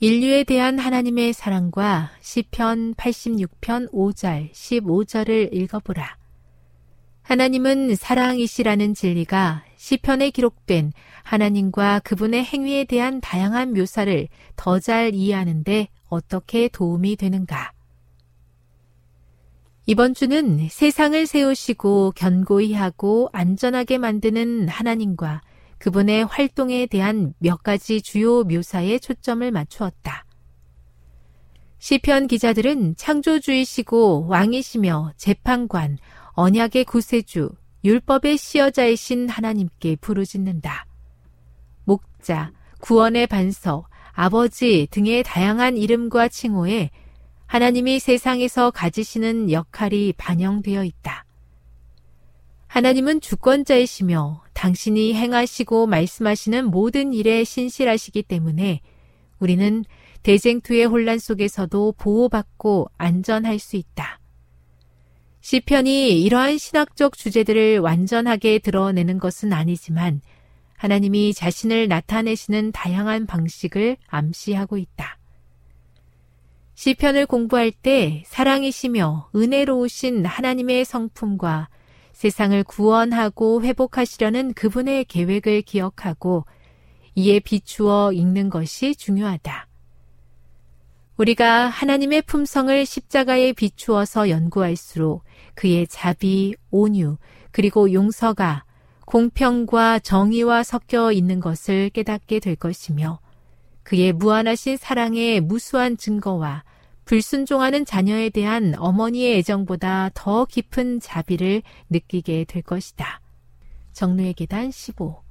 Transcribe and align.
인류에 0.00 0.44
대한 0.44 0.78
하나님의 0.78 1.32
사랑과 1.32 2.12
시편 2.20 2.94
86편 2.94 3.90
5절 3.90 4.52
15절을 4.52 5.52
읽어보라. 5.52 6.16
하나님은 7.22 7.96
사랑이시라는 7.96 8.94
진리가 8.94 9.64
시편에 9.76 10.30
기록된 10.30 10.92
하나님과 11.24 11.98
그분의 12.04 12.44
행위에 12.44 12.84
대한 12.84 13.20
다양한 13.20 13.72
묘사를 13.72 14.28
더 14.54 14.78
잘 14.78 15.16
이해하는데 15.16 15.88
어떻게 16.08 16.68
도움이 16.68 17.16
되는가? 17.16 17.72
이번 19.86 20.14
주는 20.14 20.68
세상을 20.68 21.26
세우시고 21.26 22.12
견고히 22.14 22.72
하고 22.72 23.30
안전하게 23.32 23.98
만드는 23.98 24.68
하나님과 24.68 25.40
그분의 25.78 26.24
활동에 26.24 26.86
대한 26.86 27.34
몇 27.38 27.62
가지 27.62 28.02
주요 28.02 28.42
묘사에 28.44 28.98
초점을 28.98 29.50
맞추었다. 29.50 30.24
시편 31.78 32.26
기자들은 32.26 32.96
창조주이시고 32.96 34.26
왕이시며 34.26 35.12
재판관, 35.16 35.98
언약의 36.32 36.84
구세주, 36.84 37.50
율법의 37.84 38.36
시여자이신 38.36 39.28
하나님께 39.28 39.96
부르짖는다. 39.96 40.86
목자, 41.84 42.52
구원의 42.80 43.28
반석, 43.28 43.88
아버지 44.12 44.88
등의 44.90 45.22
다양한 45.22 45.76
이름과 45.76 46.28
칭호에 46.28 46.90
하나님이 47.46 48.00
세상에서 48.00 48.72
가지시는 48.72 49.52
역할이 49.52 50.14
반영되어 50.18 50.84
있다. 50.84 51.24
하나님은 52.68 53.20
주권자이시며 53.20 54.42
당신이 54.52 55.14
행하시고 55.14 55.86
말씀하시는 55.86 56.66
모든 56.66 57.12
일에 57.12 57.42
신실하시기 57.42 58.22
때문에 58.22 58.80
우리는 59.38 59.84
대쟁투의 60.22 60.84
혼란 60.84 61.18
속에서도 61.18 61.94
보호받고 61.96 62.90
안전할 62.98 63.58
수 63.58 63.76
있다. 63.76 64.20
시편이 65.40 66.20
이러한 66.20 66.58
신학적 66.58 67.16
주제들을 67.16 67.78
완전하게 67.78 68.58
드러내는 68.58 69.18
것은 69.18 69.52
아니지만 69.52 70.20
하나님이 70.76 71.32
자신을 71.32 71.88
나타내시는 71.88 72.72
다양한 72.72 73.26
방식을 73.26 73.96
암시하고 74.08 74.76
있다. 74.76 75.18
시편을 76.74 77.26
공부할 77.26 77.72
때 77.72 78.22
사랑이시며 78.26 79.30
은혜로우신 79.34 80.26
하나님의 80.26 80.84
성품과 80.84 81.68
세상을 82.18 82.64
구원하고 82.64 83.62
회복하시려는 83.62 84.52
그분의 84.54 85.04
계획을 85.04 85.62
기억하고 85.62 86.46
이에 87.14 87.38
비추어 87.38 88.10
읽는 88.12 88.50
것이 88.50 88.96
중요하다. 88.96 89.68
우리가 91.16 91.68
하나님의 91.68 92.22
품성을 92.22 92.84
십자가에 92.84 93.52
비추어서 93.52 94.30
연구할수록 94.30 95.22
그의 95.54 95.86
자비, 95.86 96.56
온유, 96.72 97.18
그리고 97.52 97.92
용서가 97.92 98.64
공평과 99.04 100.00
정의와 100.00 100.64
섞여 100.64 101.12
있는 101.12 101.38
것을 101.38 101.90
깨닫게 101.90 102.40
될 102.40 102.56
것이며 102.56 103.20
그의 103.84 104.12
무한하신 104.12 104.76
사랑의 104.76 105.40
무수한 105.40 105.96
증거와 105.96 106.64
불순종하는 107.08 107.86
자녀에 107.86 108.28
대한 108.28 108.74
어머니의 108.76 109.38
애정보다 109.38 110.10
더 110.12 110.44
깊은 110.44 111.00
자비를 111.00 111.62
느끼게 111.88 112.44
될 112.44 112.60
것이다. 112.60 113.22
정로의 113.94 114.34
계단 114.34 114.70
15 114.70 115.22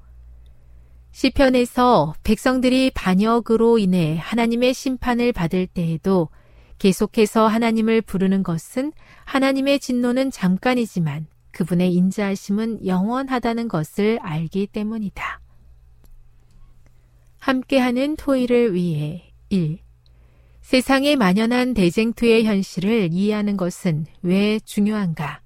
시편에서 1.12 2.16
백성들이 2.24 2.90
반역으로 2.96 3.78
인해 3.78 4.18
하나님의 4.20 4.74
심판을 4.74 5.32
받을 5.32 5.68
때에도 5.68 6.30
계속해서 6.80 7.46
하나님을 7.46 8.02
부르는 8.02 8.42
것은 8.42 8.92
하나님의 9.26 9.80
진노는 9.80 10.32
잠깐이지만 10.32 11.28
그분의 11.52 11.94
인자하심은 11.94 12.88
영원하다는 12.88 13.68
것을 13.68 14.18
알기 14.24 14.66
때문이다. 14.66 15.42
함께하는 17.38 18.16
토의를 18.16 18.74
위해 18.74 19.32
1. 19.50 19.87
세상에 20.68 21.16
만연한 21.16 21.74
대쟁투의 21.74 22.44
현실을 22.44 23.14
이해하는 23.14 23.56
것은 23.56 24.06
왜 24.22 24.60
중요한가? 24.60 25.40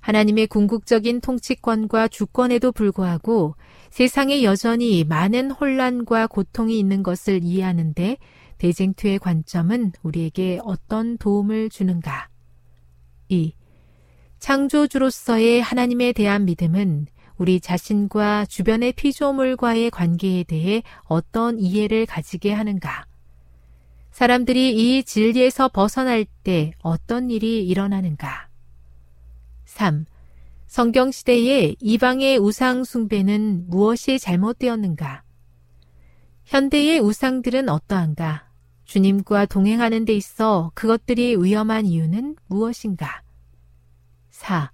하나님의 0.00 0.48
궁극적인 0.48 1.22
통치권과 1.22 2.08
주권에도 2.08 2.70
불구하고 2.70 3.54
세상에 3.88 4.42
여전히 4.42 5.02
많은 5.04 5.50
혼란과 5.50 6.26
고통이 6.26 6.78
있는 6.78 7.02
것을 7.02 7.42
이해하는데 7.42 8.18
대쟁투의 8.58 9.18
관점은 9.18 9.92
우리에게 10.02 10.60
어떤 10.62 11.16
도움을 11.16 11.70
주는가? 11.70 12.28
2. 13.28 13.54
창조주로서의 14.40 15.62
하나님에 15.62 16.12
대한 16.12 16.44
믿음은 16.44 17.06
우리 17.38 17.60
자신과 17.60 18.44
주변의 18.44 18.92
피조물과의 18.92 19.90
관계에 19.90 20.44
대해 20.44 20.82
어떤 21.04 21.58
이해를 21.58 22.04
가지게 22.04 22.52
하는가? 22.52 23.06
사람들이 24.14 24.70
이 24.76 25.02
진리에서 25.02 25.66
벗어날 25.66 26.24
때 26.44 26.70
어떤 26.82 27.30
일이 27.30 27.66
일어나는가? 27.66 28.48
3. 29.64 30.04
성경 30.68 31.10
시대의 31.10 31.74
이방의 31.80 32.38
우상 32.38 32.84
숭배는 32.84 33.64
무엇이 33.68 34.20
잘못되었는가? 34.20 35.24
현대의 36.44 37.00
우상들은 37.00 37.68
어떠한가? 37.68 38.48
주님과 38.84 39.46
동행하는 39.46 40.04
데 40.04 40.12
있어 40.12 40.70
그것들이 40.76 41.34
위험한 41.34 41.84
이유는 41.84 42.36
무엇인가? 42.46 43.24
4. 44.30 44.70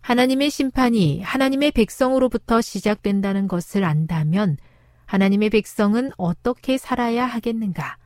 하나님의 0.00 0.48
심판이 0.48 1.22
하나님의 1.22 1.72
백성으로부터 1.72 2.60
시작된다는 2.60 3.48
것을 3.48 3.82
안다면 3.82 4.58
하나님의 5.06 5.50
백성은 5.50 6.12
어떻게 6.16 6.78
살아야 6.78 7.26
하겠는가? 7.26 7.98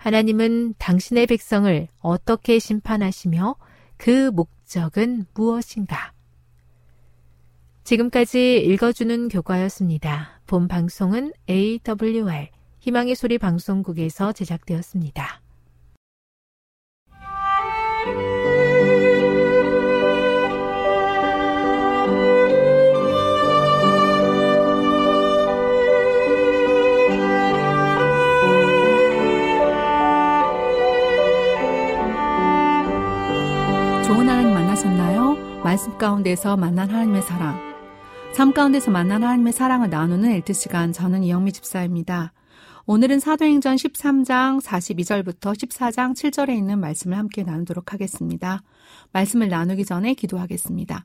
하나님은 0.00 0.76
당신의 0.78 1.26
백성을 1.26 1.86
어떻게 2.00 2.58
심판하시며 2.58 3.56
그 3.98 4.30
목적은 4.30 5.26
무엇인가? 5.34 6.14
지금까지 7.84 8.62
읽어주는 8.64 9.28
교과였습니다. 9.28 10.40
본 10.46 10.68
방송은 10.68 11.34
AWR 11.50 12.48
희망의 12.78 13.14
소리 13.14 13.36
방송국에서 13.36 14.32
제작되었습니다. 14.32 15.42
말씀 35.70 35.96
가운데서 35.98 36.56
만난 36.56 36.90
하나님의 36.90 37.22
사랑. 37.22 37.56
삶 38.32 38.52
가운데서 38.52 38.90
만난 38.90 39.22
하나님의 39.22 39.52
사랑을 39.52 39.88
나누는 39.88 40.32
엘트 40.32 40.52
시간 40.52 40.92
저는 40.92 41.22
이영미 41.22 41.52
집사입니다. 41.52 42.32
오늘은 42.86 43.20
사도행전 43.20 43.76
13장 43.76 44.60
42절부터 44.60 45.54
14장 45.54 46.16
7절에 46.16 46.56
있는 46.56 46.80
말씀을 46.80 47.16
함께 47.16 47.44
나누도록 47.44 47.92
하겠습니다. 47.92 48.64
말씀을 49.12 49.48
나누기 49.48 49.84
전에 49.84 50.14
기도하겠습니다. 50.14 51.04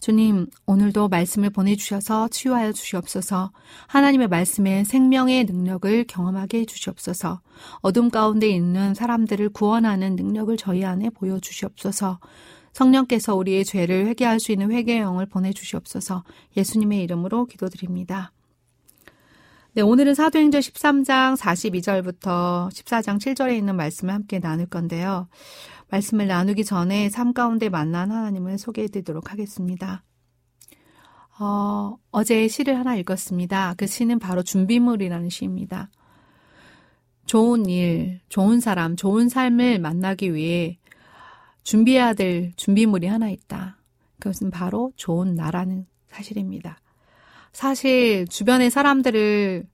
주님, 0.00 0.48
오늘도 0.66 1.08
말씀을 1.08 1.48
보내주셔서 1.48 2.28
치유하여 2.28 2.72
주시옵소서, 2.72 3.52
하나님의 3.86 4.28
말씀에 4.28 4.84
생명의 4.84 5.46
능력을 5.46 6.04
경험하게 6.08 6.58
해주시옵소서, 6.58 7.40
어둠 7.76 8.10
가운데 8.10 8.50
있는 8.50 8.92
사람들을 8.92 9.48
구원하는 9.54 10.14
능력을 10.14 10.54
저희 10.58 10.84
안에 10.84 11.08
보여주시옵소서, 11.08 12.18
성령께서 12.74 13.34
우리의 13.34 13.64
죄를 13.64 14.06
회개할 14.08 14.40
수 14.40 14.52
있는 14.52 14.70
회개의 14.70 14.98
영을 15.00 15.26
보내주시옵소서 15.26 16.24
예수님의 16.56 17.02
이름으로 17.04 17.46
기도드립니다. 17.46 18.32
네, 19.72 19.82
오늘은 19.82 20.14
사도행전 20.14 20.60
13장 20.60 21.36
42절부터 21.36 22.68
14장 22.68 23.18
7절에 23.18 23.56
있는 23.56 23.74
말씀을 23.76 24.12
함께 24.12 24.38
나눌 24.38 24.66
건데요. 24.66 25.28
말씀을 25.90 26.26
나누기 26.26 26.64
전에 26.64 27.08
삶 27.10 27.32
가운데 27.32 27.68
만난 27.68 28.10
하나님을 28.10 28.58
소개해 28.58 28.88
드리도록 28.88 29.32
하겠습니다. 29.32 30.04
어, 31.40 31.96
어제 32.12 32.46
시를 32.46 32.78
하나 32.78 32.94
읽었습니다. 32.96 33.74
그 33.76 33.86
시는 33.86 34.18
바로 34.20 34.42
준비물이라는 34.42 35.28
시입니다. 35.28 35.90
좋은 37.26 37.66
일, 37.66 38.20
좋은 38.28 38.60
사람, 38.60 38.94
좋은 38.94 39.28
삶을 39.28 39.80
만나기 39.80 40.34
위해 40.34 40.78
준비해야 41.64 42.12
될 42.12 42.52
준비물이 42.56 43.06
하나 43.06 43.28
있다. 43.28 43.78
그것은 44.20 44.50
바로 44.50 44.92
좋은 44.96 45.34
나라는 45.34 45.86
사실입니다. 46.06 46.78
사실 47.52 48.26
주변의 48.28 48.70
사람들이 48.70 49.64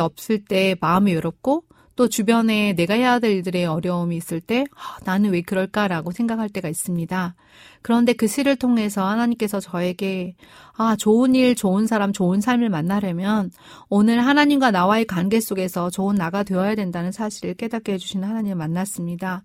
없을 0.00 0.44
때 0.44 0.76
마음이 0.80 1.12
외롭고 1.12 1.64
또 1.98 2.08
주변에 2.08 2.74
내가 2.74 2.94
해야 2.94 3.18
될 3.18 3.32
일들의 3.32 3.66
어려움이 3.66 4.16
있을 4.16 4.40
때 4.40 4.66
아, 4.76 4.98
나는 5.04 5.32
왜 5.32 5.42
그럴까라고 5.42 6.12
생각할 6.12 6.48
때가 6.48 6.68
있습니다. 6.68 7.34
그런데 7.82 8.12
그 8.12 8.28
시를 8.28 8.54
통해서 8.54 9.04
하나님께서 9.04 9.58
저에게 9.58 10.36
아 10.76 10.94
좋은 10.94 11.34
일, 11.34 11.56
좋은 11.56 11.88
사람, 11.88 12.12
좋은 12.12 12.40
삶을 12.40 12.68
만나려면 12.68 13.50
오늘 13.88 14.24
하나님과 14.24 14.70
나와의 14.70 15.06
관계 15.06 15.40
속에서 15.40 15.90
좋은 15.90 16.14
나가 16.14 16.44
되어야 16.44 16.76
된다는 16.76 17.10
사실을 17.10 17.54
깨닫게 17.54 17.94
해주시는 17.94 18.28
하나님을 18.28 18.54
만났습니다. 18.54 19.42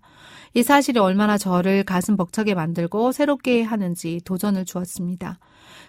이 0.54 0.62
사실이 0.62 1.00
얼마나 1.00 1.36
저를 1.36 1.82
가슴 1.82 2.16
벅차게 2.16 2.54
만들고 2.54 3.10
새롭게 3.10 3.64
하는지 3.64 4.20
도전을 4.24 4.64
주었습니다. 4.64 5.40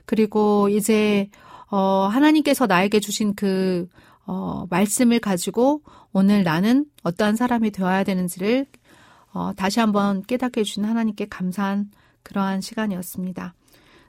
그리고 0.06 0.68
이제 0.70 1.30
어, 1.70 2.08
하나님께서 2.12 2.66
나에게 2.66 3.00
주신 3.00 3.36
그 3.36 3.88
어, 4.26 4.66
말씀을 4.70 5.20
가지고 5.20 5.82
오늘 6.12 6.44
나는 6.44 6.86
어떠한 7.04 7.36
사람이 7.36 7.72
되어야 7.72 8.04
되는지를 8.04 8.66
어, 9.34 9.52
다시 9.54 9.80
한번 9.80 10.24
깨닫게 10.24 10.62
해주신 10.62 10.86
하나님께 10.86 11.26
감사한 11.26 11.92
그러한 12.24 12.62
시간이었습니다. 12.62 13.54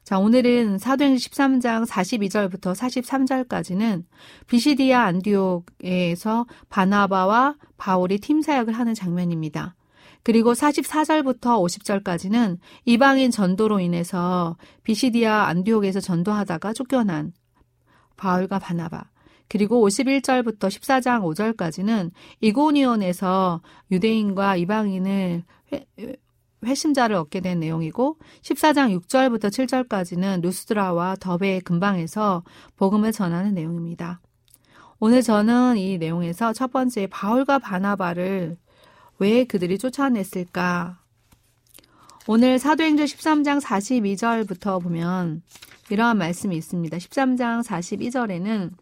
자, 0.04 0.20
오늘은 0.20 0.78
사도행전 0.78 1.18
13장 1.18 1.84
42절부터 1.84 2.76
43절까지는 2.76 4.04
비시디아 4.46 5.02
안디옥에서 5.02 6.46
바나바와 6.68 7.56
바울이 7.76 8.18
팀 8.18 8.40
사역을 8.40 8.72
하는 8.72 8.94
장면입니다. 8.94 9.74
그리고 10.22 10.52
44절부터 10.54 11.60
50절까지는 11.60 12.58
이방인 12.84 13.32
전도로 13.32 13.80
인해서 13.80 14.56
비시디아 14.84 15.46
안디옥에서 15.46 15.98
전도하다가 15.98 16.72
쫓겨난 16.72 17.32
바울과 18.16 18.60
바나바. 18.60 19.10
그리고 19.48 19.86
51절부터 19.86 20.68
14장 20.68 21.22
5절까지는 21.22 22.10
이고니온에서 22.40 23.60
유대인과 23.90 24.56
이방인을 24.56 25.44
회, 25.72 25.86
회심자를 26.64 27.16
얻게 27.16 27.40
된 27.40 27.60
내용이고 27.60 28.18
14장 28.42 28.98
6절부터 29.00 29.48
7절까지는 29.48 30.40
루스드라와 30.42 31.16
더베 31.20 31.60
근방에서 31.60 32.42
복음을 32.76 33.12
전하는 33.12 33.54
내용입니다. 33.54 34.20
오늘 34.98 35.22
저는 35.22 35.76
이 35.76 35.98
내용에서 35.98 36.52
첫 36.52 36.72
번째 36.72 37.06
바울과 37.08 37.58
바나바를 37.58 38.56
왜 39.18 39.44
그들이 39.44 39.78
쫓아냈을까? 39.78 40.98
오늘 42.26 42.58
사도행전 42.58 43.06
13장 43.06 43.60
42절부터 43.60 44.82
보면 44.82 45.42
이러한 45.90 46.18
말씀이 46.18 46.56
있습니다. 46.56 46.96
13장 46.96 47.62
42절에는 47.64 48.72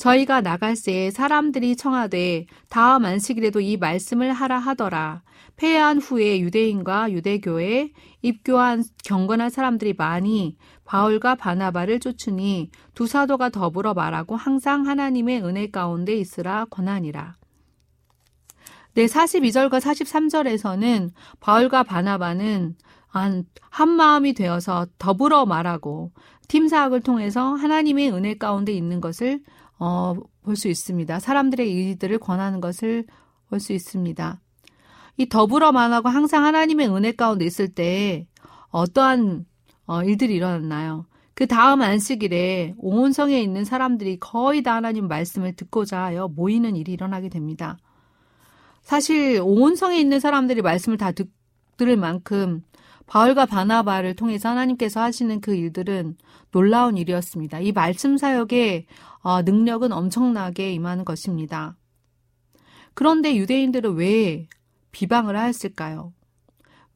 저희가 0.00 0.40
나갈새 0.40 1.10
사람들이 1.10 1.76
청하되 1.76 2.46
다음 2.70 3.04
안식일에도 3.04 3.60
이 3.60 3.76
말씀을 3.76 4.32
하라 4.32 4.58
하더라. 4.58 5.22
폐해한 5.56 5.98
후에 5.98 6.40
유대인과 6.40 7.12
유대교에 7.12 7.92
입교한 8.22 8.82
경건한 9.04 9.50
사람들이 9.50 9.92
많이 9.92 10.56
바울과 10.86 11.34
바나바를 11.34 12.00
쫓으니 12.00 12.70
두 12.94 13.06
사도가 13.06 13.50
더불어 13.50 13.92
말하고 13.92 14.36
항상 14.36 14.86
하나님의 14.86 15.44
은혜 15.44 15.70
가운데 15.70 16.14
있으라 16.14 16.64
권하니라. 16.70 17.34
네, 18.94 19.04
42절과 19.04 19.80
43절에서는 19.80 21.10
바울과 21.40 21.82
바나바는 21.82 22.74
한, 23.06 23.44
한 23.68 23.88
마음이 23.90 24.32
되어서 24.32 24.86
더불어 24.96 25.44
말하고 25.44 26.12
팀 26.48 26.68
사역을 26.68 27.02
통해서 27.02 27.52
하나님의 27.52 28.12
은혜 28.12 28.34
가운데 28.38 28.72
있는 28.72 29.02
것을 29.02 29.40
어, 29.80 30.14
볼 30.42 30.56
수 30.56 30.68
있습니다. 30.68 31.18
사람들의 31.20 31.70
일들을 31.70 32.18
권하는 32.18 32.60
것을 32.60 33.04
볼 33.48 33.58
수 33.60 33.72
있습니다. 33.72 34.40
이 35.16 35.28
더불어 35.28 35.72
말하고 35.72 36.08
항상 36.08 36.44
하나님의 36.44 36.88
은혜 36.88 37.12
가운데 37.12 37.44
있을 37.44 37.68
때 37.68 38.26
어떠한 38.68 39.44
어, 39.86 40.02
일들이 40.04 40.34
일어났나요? 40.36 41.06
그 41.34 41.46
다음 41.46 41.82
안식일에 41.82 42.74
온 42.78 43.12
성에 43.12 43.40
있는 43.40 43.64
사람들이 43.64 44.18
거의 44.20 44.62
다 44.62 44.74
하나님 44.74 45.08
말씀을 45.08 45.56
듣고자 45.56 46.02
하여 46.04 46.28
모이는 46.28 46.76
일이 46.76 46.92
일어나게 46.92 47.28
됩니다. 47.28 47.78
사실 48.82 49.40
온 49.42 49.74
성에 49.76 49.98
있는 49.98 50.20
사람들이 50.20 50.62
말씀을 50.62 50.98
다 50.98 51.12
듣, 51.12 51.30
들을 51.76 51.96
만큼 51.96 52.62
바울과 53.10 53.46
바나바를 53.46 54.14
통해서 54.14 54.50
하나님께서 54.50 55.02
하시는 55.02 55.40
그 55.40 55.52
일들은 55.52 56.16
놀라운 56.52 56.96
일이었습니다. 56.96 57.58
이 57.58 57.72
말씀 57.72 58.16
사역의 58.16 58.86
어, 59.22 59.42
능력은 59.42 59.90
엄청나게 59.90 60.72
임하는 60.72 61.04
것입니다. 61.04 61.76
그런데 62.94 63.34
유대인들은 63.34 63.94
왜 63.94 64.46
비방을 64.92 65.36
하였을까요? 65.36 66.12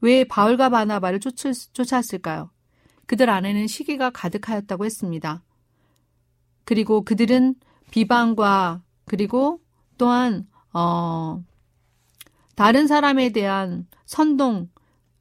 왜 0.03 0.23
바울과 0.23 0.69
바나바를 0.69 1.19
쫓았을까요? 1.19 2.49
그들 3.07 3.29
안에는 3.29 3.67
시기가 3.67 4.11
가득하였다고 4.11 4.85
했습니다. 4.85 5.43
그리고 6.65 7.03
그들은 7.03 7.57
비방과 7.91 8.83
그리고 9.05 9.61
또한 9.99 10.47
어 10.73 11.43
다른 12.55 12.87
사람에 12.87 13.31
대한 13.31 13.89
선동 14.07 14.69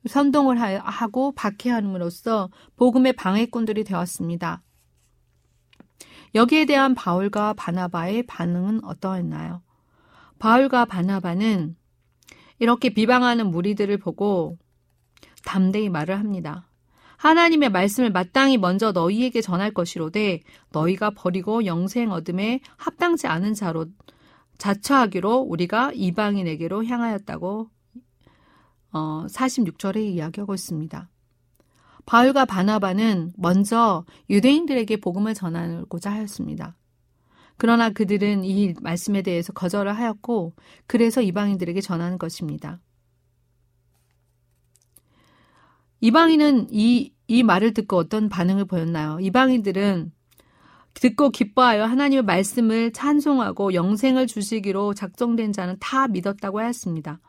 선동을 0.07 0.57
하고 0.59 1.31
박해함으로써 1.33 2.49
복음의 2.75 3.13
방해꾼들이 3.13 3.83
되었습니다. 3.83 4.61
여기에 6.35 6.65
대한 6.65 6.95
바울과 6.95 7.53
바나바의 7.53 8.23
반응은 8.23 8.83
어떠했나요? 8.83 9.61
바울과 10.39 10.85
바나바는 10.85 11.75
이렇게 12.59 12.89
비방하는 12.89 13.51
무리들을 13.51 13.97
보고 13.97 14.57
담대히 15.45 15.89
말을 15.89 16.17
합니다. 16.19 16.67
하나님의 17.17 17.69
말씀을 17.69 18.11
마땅히 18.11 18.57
먼저 18.57 18.91
너희에게 18.91 19.41
전할 19.41 19.73
것이로되 19.73 20.41
너희가 20.71 21.11
버리고 21.11 21.65
영생 21.65 22.11
얻음에 22.11 22.59
합당치 22.75 23.27
않은 23.27 23.53
자로 23.53 23.85
자처하기로 24.57 25.37
우리가 25.37 25.91
이방인에게로 25.93 26.85
향하였다고 26.85 27.69
어, 28.93 29.25
46절에 29.27 29.97
이야기하고 29.97 30.53
있습니다. 30.53 31.09
바울과 32.05 32.45
바나바는 32.45 33.33
먼저 33.37 34.05
유대인들에게 34.29 34.97
복음을 34.97 35.33
전하고자 35.33 36.11
하였습니다. 36.11 36.75
그러나 37.57 37.89
그들은 37.89 38.43
이 38.43 38.73
말씀에 38.81 39.21
대해서 39.21 39.53
거절을 39.53 39.95
하였고 39.95 40.53
그래서 40.87 41.21
이방인들에게 41.21 41.79
전하는 41.81 42.17
것입니다. 42.17 42.79
이방인은 46.01 46.67
이, 46.71 47.13
이 47.27 47.43
말을 47.43 47.73
듣고 47.73 47.95
어떤 47.97 48.27
반응을 48.27 48.65
보였나요? 48.65 49.19
이방인들은 49.21 50.11
듣고 50.95 51.29
기뻐하여 51.29 51.85
하나님의 51.85 52.23
말씀을 52.23 52.91
찬송하고 52.91 53.73
영생을 53.73 54.27
주시기로 54.27 54.93
작정된 54.93 55.53
자는 55.53 55.77
다 55.79 56.07
믿었다고 56.07 56.59
하였습니다. 56.59 57.19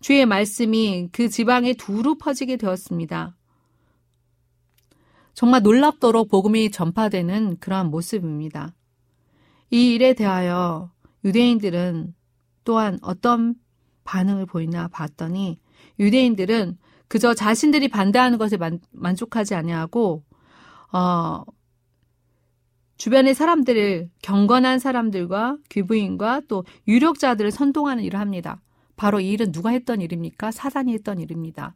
주의 0.00 0.24
말씀이 0.26 1.08
그 1.12 1.28
지방에 1.28 1.74
두루 1.74 2.16
퍼지게 2.18 2.56
되었습니다. 2.56 3.36
정말 5.34 5.62
놀랍도록 5.62 6.28
복음이 6.28 6.70
전파되는 6.70 7.58
그러한 7.58 7.90
모습입니다. 7.90 8.74
이 9.70 9.94
일에 9.94 10.14
대하여 10.14 10.90
유대인들은 11.24 12.14
또한 12.64 12.98
어떤 13.02 13.54
반응을 14.04 14.46
보이나 14.46 14.88
봤더니 14.88 15.60
유대인들은 15.98 16.78
그저 17.08 17.34
자신들이 17.34 17.88
반대하는 17.88 18.38
것에 18.38 18.56
만, 18.56 18.80
만족하지 18.92 19.54
아니하고 19.54 20.24
어, 20.92 21.42
주변의 22.96 23.34
사람들을 23.34 24.10
경건한 24.22 24.78
사람들과 24.78 25.56
귀부인과 25.68 26.42
또 26.48 26.64
유력자들을 26.86 27.50
선동하는 27.50 28.02
일을 28.02 28.18
합니다. 28.18 28.60
바로 28.98 29.20
이 29.20 29.30
일은 29.30 29.52
누가 29.52 29.70
했던 29.70 30.02
일입니까? 30.02 30.50
사단이 30.50 30.92
했던 30.92 31.20
일입니다. 31.20 31.74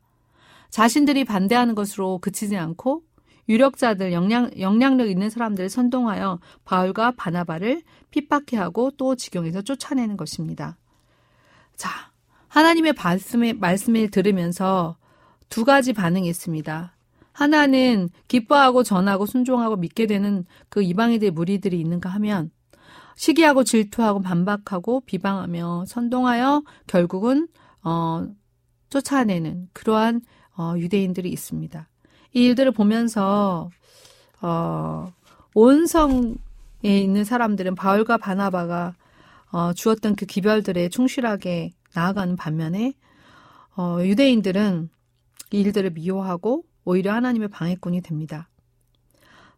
자신들이 0.71 1.25
반대하는 1.25 1.75
것으로 1.75 2.19
그치지 2.19 2.57
않고 2.57 3.05
유력자들, 3.49 4.12
영향, 4.12 4.50
영향력 4.59 5.09
있는 5.09 5.31
사람들을 5.31 5.69
선동하여 5.69 6.41
바울과 6.64 7.12
바나바를 7.17 7.83
핍박해 8.11 8.57
하고 8.57 8.91
또 8.97 9.14
지경에서 9.14 9.62
쫓아내는 9.62 10.17
것입니다. 10.17 10.76
자, 11.76 11.88
하나님의 12.49 12.95
말씀을, 12.95 13.55
말씀을 13.55 14.11
들으면서 14.11 14.97
두 15.49 15.64
가지 15.64 15.93
반응이 15.93 16.29
있습니다. 16.29 16.97
하나는 17.33 18.09
기뻐하고 18.26 18.83
전하고 18.83 19.26
순종하고 19.26 19.76
믿게 19.76 20.07
되는 20.07 20.45
그 20.69 20.83
이방인들 20.83 21.31
무리들이 21.31 21.79
있는가 21.79 22.11
하면 22.11 22.50
시기하고 23.16 23.64
질투하고 23.64 24.21
반박하고 24.21 25.02
비방하며 25.02 25.85
선동하여 25.87 26.62
결국은 26.87 27.49
어 27.83 28.26
쫓아내는 28.90 29.69
그러한 29.73 30.23
어 30.57 30.75
유대인들이 30.76 31.31
있습니다. 31.31 31.88
이 32.35 32.45
일들을 32.45 32.73
보면서 32.73 33.71
어 34.40 35.12
온성에 35.54 36.35
있는 36.83 37.25
사람들은 37.25 37.75
바울과 37.75 38.19
바나바가 38.19 38.95
어 39.52 39.73
주었던 39.73 40.16
그 40.16 40.26
기별들에 40.26 40.88
충실하게 40.88 41.73
나아가는 41.95 42.37
반면에 42.37 42.95
어 43.76 43.99
유대인들은 44.02 44.90
이 45.52 45.61
일들을 45.61 45.90
미워하고 45.90 46.64
오히려 46.85 47.12
하나님의 47.12 47.49
방해꾼이 47.49 48.00
됩니다. 48.00 48.49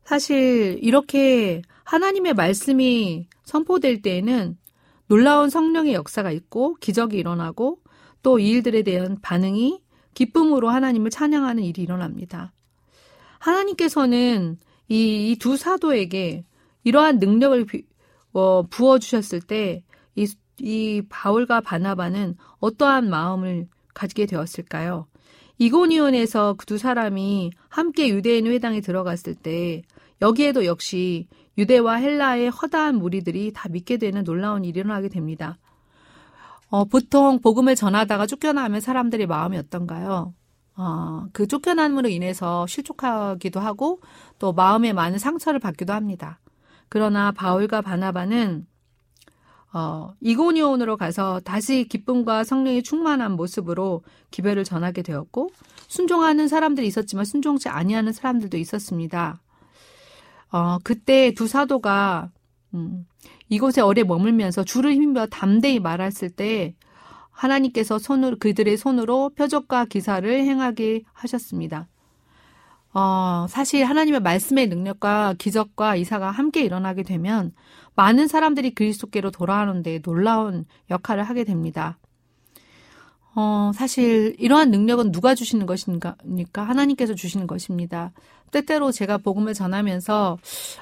사실 0.04 0.78
이렇게 0.82 1.62
하나님의 1.85 2.35
말씀이 2.35 3.29
선포될 3.45 4.03
때에는 4.03 4.57
놀라운 5.07 5.50
성령의 5.50 5.95
역사가 5.95 6.31
있고 6.33 6.75
기적이 6.76 7.19
일어나고 7.19 7.81
또 8.23 8.38
이 8.38 8.49
일들에 8.49 8.83
대한 8.83 9.19
반응이 9.21 9.83
기쁨으로 10.14 10.71
하나님을 10.71 11.11
찬양하는 11.11 11.62
일이 11.62 11.83
일어납니다. 11.83 12.53
하나님께서는 13.38 14.59
이두 14.88 15.57
사도에게 15.57 16.45
이러한 16.85 17.19
능력을 17.19 17.67
어, 18.33 18.62
부어주셨을 18.69 19.43
때, 19.43 19.85
이, 20.17 20.26
이 20.59 21.03
바울과 21.09 21.61
바나바는 21.61 22.37
어떠한 22.61 23.09
마음을 23.11 23.69
가지게 23.95 24.26
되었을까요? 24.26 25.07
이고니온에서 25.59 26.55
그 26.55 26.67
두 26.67 26.79
사람이 26.79 27.53
함께 27.69 28.09
유대인 28.09 28.47
회당에 28.47 28.81
들어갔을 28.81 29.35
때 29.35 29.83
여기에도 30.21 30.64
역시 30.64 31.29
유대와 31.56 31.96
헬라의 31.96 32.50
허다한 32.50 32.96
무리들이 32.96 33.52
다 33.54 33.68
믿게 33.68 33.96
되는 33.96 34.25
놀라운 34.25 34.64
일이 34.64 34.80
일어나게 34.80 35.08
됩니다. 35.08 35.58
어, 36.68 36.84
보통 36.84 37.40
복음을 37.40 37.75
전하다가 37.75 38.26
쫓겨나면 38.26 38.80
사람들의 38.80 39.26
마음이 39.26 39.56
어떤가요? 39.58 40.34
어, 40.76 41.26
그 41.32 41.46
쫓겨남으로 41.46 42.08
인해서 42.08 42.66
실족하기도 42.66 43.61
하고 43.61 44.00
또 44.38 44.52
마음에 44.52 44.92
많은 44.92 45.18
상처를 45.18 45.61
받기도 45.61 45.92
합니다. 45.92 46.40
그러나 46.88 47.32
바울과 47.32 47.80
바나바는 47.80 48.66
어, 49.73 50.14
이고니온으로 50.20 50.96
가서 50.96 51.40
다시 51.40 51.88
기쁨과 51.88 52.44
성령이 52.44 52.82
충만한 52.84 53.32
모습으로 53.32 54.02
기별을 54.30 54.62
전하게 54.64 55.02
되었고 55.02 55.50
순종하는 55.88 56.46
사람들이 56.46 56.87
있었지만 56.87 57.25
순종치 57.25 57.68
아니하는 57.68 58.12
사람들도 58.12 58.56
있었습니다. 58.56 59.40
어, 60.54 60.78
그때 60.84 61.34
두 61.34 61.49
사도가 61.49 62.30
음, 62.75 63.08
이곳에 63.49 63.80
오래 63.80 64.04
머물면서 64.04 64.62
주를 64.62 64.92
힘입어 64.92 65.26
담대히 65.26 65.80
말했을 65.80 66.30
때 66.30 66.76
하나님께서 67.32 67.99
손으로 67.99 68.38
그들의 68.38 68.76
손으로 68.76 69.30
표적과 69.30 69.87
기사를 69.87 70.30
행하게 70.30 71.02
하셨습니다. 71.12 71.88
어, 72.92 73.46
사실 73.49 73.84
하나님의 73.84 74.20
말씀의 74.20 74.68
능력과 74.68 75.34
기적과 75.38 75.96
이사가 75.96 76.30
함께 76.30 76.62
일어나게 76.62 77.02
되면 77.02 77.52
많은 77.96 78.28
사람들이 78.28 78.76
그리스도께로 78.76 79.32
돌아오는데 79.32 80.02
놀라운 80.02 80.66
역할을 80.88 81.25
하게 81.25 81.42
됩니다. 81.42 81.99
어, 83.37 83.73
사실 83.75 84.35
이러한 84.38 84.71
능력은 84.71 85.12
누가 85.12 85.35
주시는 85.35 85.67
것인가? 85.67 86.17
하나님께서 86.55 87.14
주시는 87.14 87.47
것입니다. 87.47 88.12
때때로 88.53 88.93
제가 88.93 89.19
복음을 89.19 89.53
전하면서 89.55 90.38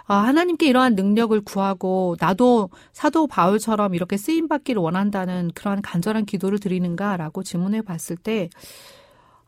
아, 0.06 0.14
하나님께 0.14 0.66
이러한 0.66 0.94
능력을 0.94 1.40
구하고 1.42 2.16
나도 2.20 2.68
사도 2.92 3.26
바울처럼 3.26 3.94
이렇게 3.94 4.18
쓰임 4.18 4.46
받기를 4.48 4.82
원한다는 4.82 5.50
그러한 5.54 5.80
간절한 5.80 6.26
기도를 6.26 6.58
드리는가라고 6.58 7.42
질문해 7.42 7.82
봤을 7.82 8.16
때 8.16 8.50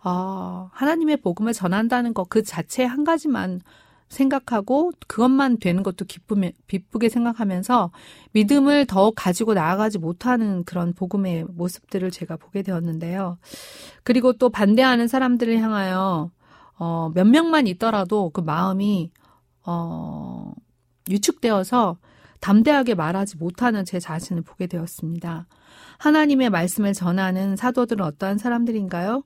어, 0.03 0.71
하나님의 0.73 1.19
복음을 1.19 1.53
전한다는 1.53 2.15
것 2.15 2.25
그 2.29 2.43
자체 2.43 2.85
한 2.85 3.05
가지만 3.05 3.61
생각하고 4.09 4.93
그것만 5.07 5.59
되는 5.59 5.83
것도 5.83 6.05
기쁘게, 6.05 6.53
기쁘게 6.69 7.09
생각하면서 7.09 7.91
믿음을 8.33 8.87
더 8.87 9.11
가지고 9.11 9.55
나아가지 9.55 9.99
못하는 9.99 10.65
그런 10.65 10.93
복음의 10.93 11.47
모습들을 11.51 12.11
제가 12.11 12.37
보게 12.37 12.63
되었는데요. 12.63 13.39
그리고 14.03 14.33
또 14.33 14.51
반대하는 14.51 15.09
사람들을 15.09 15.59
향하여 15.59 16.31
어, 16.79 17.11
몇 17.15 17.27
명만 17.27 17.67
있더라도 17.67 18.31
그 18.31 18.41
마음이 18.41 19.11
어, 19.67 20.53
유축되어서 21.09 21.99
담대하게 22.41 22.95
말하지 22.95 23.39
못하는 23.39 23.85
제 23.85 23.99
자신을 23.99 24.43
보게 24.43 24.67
되었습니다. 24.67 25.47
하나님의 25.99 26.51
말씀을 26.51 26.93
전하는 26.93 27.57
사도들은 27.57 28.05
어떠한 28.05 28.39
사람들인가요? 28.39 29.23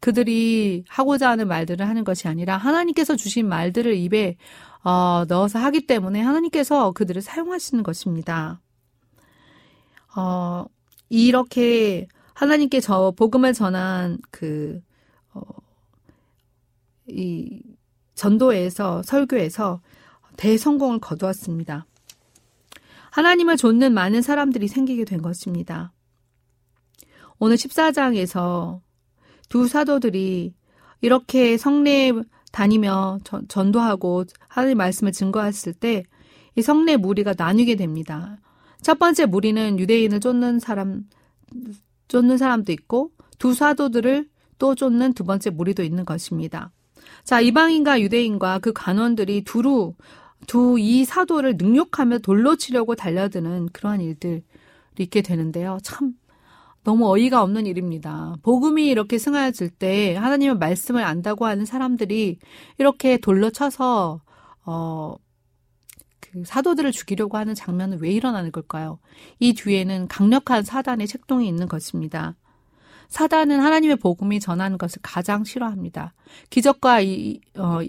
그들이 0.00 0.84
하고자 0.88 1.30
하는 1.30 1.46
말들을 1.46 1.86
하는 1.86 2.04
것이 2.04 2.26
아니라 2.26 2.56
하나님께서 2.56 3.16
주신 3.16 3.48
말들을 3.48 3.94
입에 3.96 4.36
어, 4.82 5.24
넣어서 5.28 5.58
하기 5.58 5.86
때문에 5.86 6.20
하나님께서 6.20 6.92
그들을 6.92 7.20
사용하시는 7.20 7.82
것입니다. 7.82 8.60
어, 10.16 10.64
이렇게 11.10 12.08
하나님께 12.32 12.80
저 12.80 13.12
복음을 13.14 13.52
전한 13.52 14.18
그, 14.30 14.80
어, 15.34 15.42
이 17.06 17.62
전도에서, 18.14 19.02
설교에서 19.02 19.82
대성공을 20.36 21.00
거두었습니다. 21.00 21.86
하나님을 23.10 23.56
좇는 23.58 23.92
많은 23.92 24.22
사람들이 24.22 24.68
생기게 24.68 25.04
된 25.04 25.20
것입니다. 25.20 25.92
오늘 27.38 27.56
14장에서 27.56 28.80
두 29.50 29.68
사도들이 29.68 30.54
이렇게 31.02 31.58
성례에 31.58 32.12
다니며 32.52 33.18
전, 33.48 33.72
도하고 33.72 34.24
하나님 34.48 34.78
말씀을 34.78 35.12
증거했을 35.12 35.74
때 35.74 36.04
이 36.56 36.62
성례 36.62 36.96
무리가 36.96 37.34
나뉘게 37.36 37.76
됩니다. 37.76 38.38
첫 38.82 38.98
번째 38.98 39.26
무리는 39.26 39.78
유대인을 39.78 40.20
쫓는 40.20 40.58
사람 40.58 41.04
쫓는 42.08 42.38
사람도 42.38 42.72
있고 42.72 43.12
두 43.38 43.54
사도들을 43.54 44.28
또 44.58 44.74
쫓는 44.74 45.14
두 45.14 45.24
번째 45.24 45.50
무리도 45.50 45.82
있는 45.82 46.04
것입니다. 46.04 46.72
자, 47.24 47.40
이방인과 47.40 48.00
유대인과 48.00 48.58
그 48.58 48.72
간원들이 48.72 49.44
두루 49.44 49.94
두 50.46 50.78
이 50.78 51.04
사도를 51.04 51.56
능욕하며 51.56 52.18
돌로 52.18 52.56
치려고 52.56 52.94
달려드는 52.94 53.68
그러한 53.72 54.00
일들이 54.00 54.42
있게 54.98 55.22
되는데요. 55.22 55.78
참 55.82 56.14
너무 56.82 57.10
어이가 57.10 57.42
없는 57.42 57.66
일입니다. 57.66 58.36
복음이 58.42 58.88
이렇게 58.88 59.18
승하여질 59.18 59.70
때 59.70 60.16
하나님의 60.16 60.56
말씀을 60.56 61.04
안다고 61.04 61.46
하는 61.46 61.64
사람들이 61.66 62.38
이렇게 62.78 63.18
돌로 63.18 63.50
쳐서 63.50 64.22
어, 64.64 65.14
그 66.20 66.42
사도들을 66.44 66.92
죽이려고 66.92 67.36
하는 67.36 67.54
장면은 67.54 67.98
왜 68.00 68.10
일어나는 68.10 68.52
걸까요? 68.52 68.98
이 69.38 69.52
뒤에는 69.52 70.08
강력한 70.08 70.62
사단의 70.62 71.06
책동이 71.06 71.46
있는 71.46 71.68
것입니다. 71.68 72.36
사단은 73.08 73.60
하나님의 73.60 73.96
복음이 73.96 74.38
전하는 74.40 74.78
것을 74.78 75.00
가장 75.02 75.44
싫어합니다. 75.44 76.14
기적과 76.48 77.00
이, 77.00 77.40
어, 77.58 77.80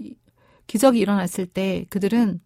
기적이 0.66 0.98
일어났을 0.98 1.46
때 1.46 1.86
그들은 1.90 2.40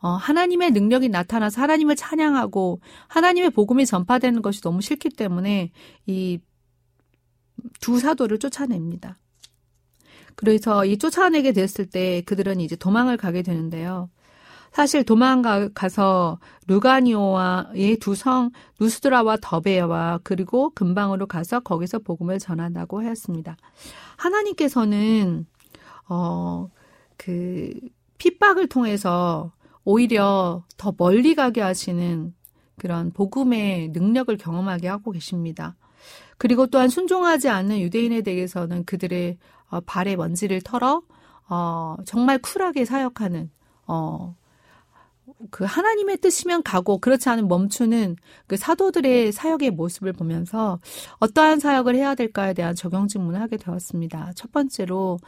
어, 0.00 0.10
하나님의 0.10 0.70
능력이 0.72 1.08
나타나서 1.08 1.60
하나님을 1.62 1.96
찬양하고 1.96 2.80
하나님의 3.08 3.50
복음이 3.50 3.86
전파되는 3.86 4.42
것이 4.42 4.60
너무 4.60 4.80
싫기 4.80 5.10
때문에 5.10 5.72
이 6.06 6.38
두 7.80 7.98
사도를 7.98 8.38
쫓아냅니다. 8.38 9.16
그래서 10.34 10.84
이 10.84 10.96
쫓아내게 10.98 11.52
됐을 11.52 11.86
때 11.86 12.22
그들은 12.26 12.60
이제 12.60 12.76
도망을 12.76 13.16
가게 13.16 13.42
되는데요. 13.42 14.08
사실 14.72 15.02
도망가서 15.04 16.38
루가니오와의 16.68 17.96
두 17.98 18.14
성 18.14 18.50
루스드라와 18.78 19.38
더베와 19.40 20.20
그리고 20.22 20.70
근방으로 20.70 21.26
가서 21.26 21.60
거기서 21.60 22.00
복음을 22.00 22.38
전한다고 22.38 23.00
하였습니다. 23.02 23.56
하나님께서는 24.16 25.46
어 26.08 26.68
그 27.16 27.72
핍박을 28.18 28.68
통해서 28.68 29.50
오히려 29.90 30.64
더 30.76 30.92
멀리 30.98 31.34
가게 31.34 31.62
하시는 31.62 32.34
그런 32.76 33.10
복음의 33.10 33.88
능력을 33.88 34.36
경험하게 34.36 34.86
하고 34.86 35.12
계십니다. 35.12 35.76
그리고 36.36 36.66
또한 36.66 36.90
순종하지 36.90 37.48
않는 37.48 37.80
유대인에 37.80 38.20
대해서는 38.20 38.84
그들의 38.84 39.38
어, 39.70 39.80
발에 39.80 40.14
먼지를 40.16 40.60
털어 40.60 41.00
어, 41.48 41.96
정말 42.04 42.36
쿨하게 42.36 42.84
사역하는 42.84 43.50
어, 43.86 44.36
그 45.50 45.64
하나님의 45.64 46.18
뜻이면 46.18 46.64
가고 46.64 46.98
그렇지 46.98 47.30
않으면 47.30 47.48
멈추는 47.48 48.16
그 48.46 48.58
사도들의 48.58 49.32
사역의 49.32 49.70
모습을 49.70 50.12
보면서 50.12 50.80
어떠한 51.18 51.60
사역을 51.60 51.94
해야 51.94 52.14
될까에 52.14 52.52
대한 52.52 52.74
적용 52.74 53.08
질문을 53.08 53.40
하게 53.40 53.56
되었습니다. 53.56 54.32
첫 54.36 54.52
번째로 54.52 55.18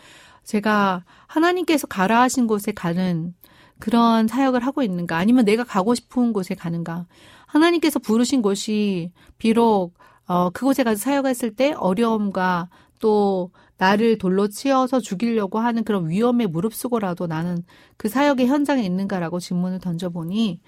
제가 0.45 1.05
하나님께서 1.29 1.87
가라 1.87 2.21
하신 2.21 2.47
곳에 2.47 2.73
가는 2.73 3.35
그런 3.81 4.29
사역을 4.29 4.65
하고 4.65 4.83
있는가? 4.83 5.17
아니면 5.17 5.45
내가 5.45 5.65
가고 5.65 5.95
싶은 5.95 6.33
곳에 6.33 6.55
가는가? 6.55 7.07
하나님께서 7.47 7.99
부르신 7.99 8.43
곳이 8.43 9.13
비록 9.39 9.95
어 10.27 10.51
그곳에 10.51 10.85
가서 10.85 10.99
사역했을 11.01 11.57
때 11.57 11.73
어려움과 11.73 12.69
또 13.01 13.51
나를 13.79 14.19
돌로 14.19 14.49
치어서 14.49 15.01
죽이려고 15.01 15.59
하는 15.59 15.85
그런 15.85 16.09
위험에 16.09 16.47
무릅쓰고라도 16.47 17.27
나는 17.27 17.65
그 17.97 18.09
사역의 18.09 18.47
현장에 18.47 18.83
있는가라고 18.85 19.41
질문을 19.41 19.81
던져보니 19.81 20.61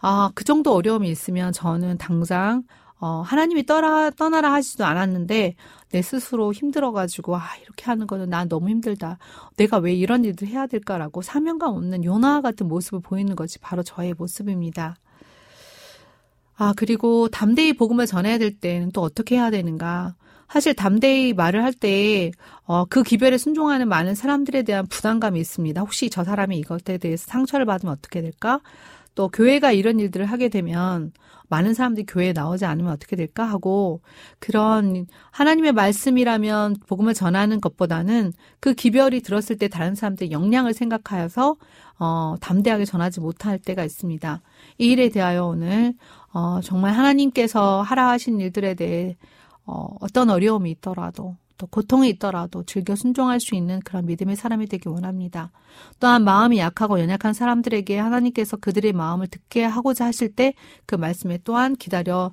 아, 0.00 0.30
그 0.34 0.44
정도 0.44 0.74
어려움이 0.74 1.08
있으면 1.10 1.52
저는 1.52 1.98
당장 1.98 2.62
어, 3.00 3.22
하나님이 3.24 3.64
떠나, 3.64 4.10
떠나라 4.10 4.52
하지도 4.54 4.84
않았는데, 4.84 5.54
내 5.90 6.02
스스로 6.02 6.52
힘들어가지고, 6.52 7.36
아, 7.36 7.42
이렇게 7.62 7.84
하는 7.84 8.06
거는 8.06 8.28
난 8.28 8.48
너무 8.48 8.68
힘들다. 8.68 9.18
내가 9.56 9.78
왜 9.78 9.94
이런 9.94 10.24
일을 10.24 10.48
해야 10.48 10.66
될까라고 10.66 11.22
사명감 11.22 11.74
없는 11.74 12.04
요나와 12.04 12.40
같은 12.40 12.66
모습을 12.66 13.00
보이는 13.00 13.36
것이 13.36 13.58
바로 13.60 13.82
저의 13.82 14.14
모습입니다. 14.18 14.96
아, 16.56 16.72
그리고 16.76 17.28
담대히 17.28 17.74
복음을 17.74 18.06
전해야 18.06 18.36
될 18.38 18.58
때는 18.58 18.90
또 18.90 19.02
어떻게 19.02 19.36
해야 19.36 19.50
되는가. 19.50 20.16
사실 20.50 20.74
담대히 20.74 21.34
말을 21.34 21.62
할 21.62 21.72
때, 21.72 22.32
어, 22.64 22.84
그 22.84 23.04
기별에 23.04 23.38
순종하는 23.38 23.86
많은 23.88 24.16
사람들에 24.16 24.62
대한 24.64 24.86
부담감이 24.88 25.38
있습니다. 25.38 25.80
혹시 25.80 26.10
저 26.10 26.24
사람이 26.24 26.58
이것에 26.58 26.98
대해서 26.98 27.26
상처를 27.28 27.64
받으면 27.64 27.92
어떻게 27.92 28.22
될까? 28.22 28.60
또 29.14 29.28
교회가 29.28 29.72
이런 29.72 30.00
일들을 30.00 30.26
하게 30.26 30.48
되면 30.48 31.12
많은 31.48 31.74
사람들이 31.74 32.06
교회에 32.06 32.32
나오지 32.32 32.64
않으면 32.64 32.92
어떻게 32.92 33.16
될까 33.16 33.44
하고 33.44 34.00
그런 34.38 35.06
하나님의 35.30 35.72
말씀이라면 35.72 36.76
복음을 36.86 37.14
전하는 37.14 37.60
것보다는 37.60 38.32
그 38.60 38.74
기별이 38.74 39.20
들었을 39.20 39.56
때 39.56 39.68
다른 39.68 39.94
사람들의 39.94 40.30
역량을 40.30 40.74
생각하여서 40.74 41.56
어, 41.98 42.34
담대하게 42.40 42.84
전하지 42.84 43.20
못할 43.20 43.58
때가 43.58 43.84
있습니다. 43.84 44.40
이 44.78 44.86
일에 44.86 45.08
대하여 45.08 45.46
오늘 45.46 45.94
어, 46.32 46.60
정말 46.62 46.92
하나님께서 46.92 47.82
하라 47.82 48.08
하신 48.10 48.40
일들에 48.40 48.74
대해 48.74 49.16
어, 49.66 49.88
어떤 50.00 50.30
어려움이 50.30 50.70
있더라도 50.72 51.36
또 51.58 51.66
고통이 51.66 52.08
있더라도 52.10 52.64
즐겨 52.64 52.94
순종할 52.94 53.40
수 53.40 53.54
있는 53.54 53.80
그런 53.80 54.06
믿음의 54.06 54.36
사람이 54.36 54.66
되기 54.66 54.88
원합니다. 54.88 55.50
또한 56.00 56.24
마음이 56.24 56.58
약하고 56.58 57.00
연약한 57.00 57.34
사람들에게 57.34 57.98
하나님께서 57.98 58.56
그들의 58.56 58.92
마음을 58.92 59.26
듣게 59.26 59.64
하고자 59.64 60.06
하실 60.06 60.34
때 60.34 60.54
그 60.86 60.94
말씀에 60.94 61.38
또한 61.44 61.76
기다려 61.76 62.32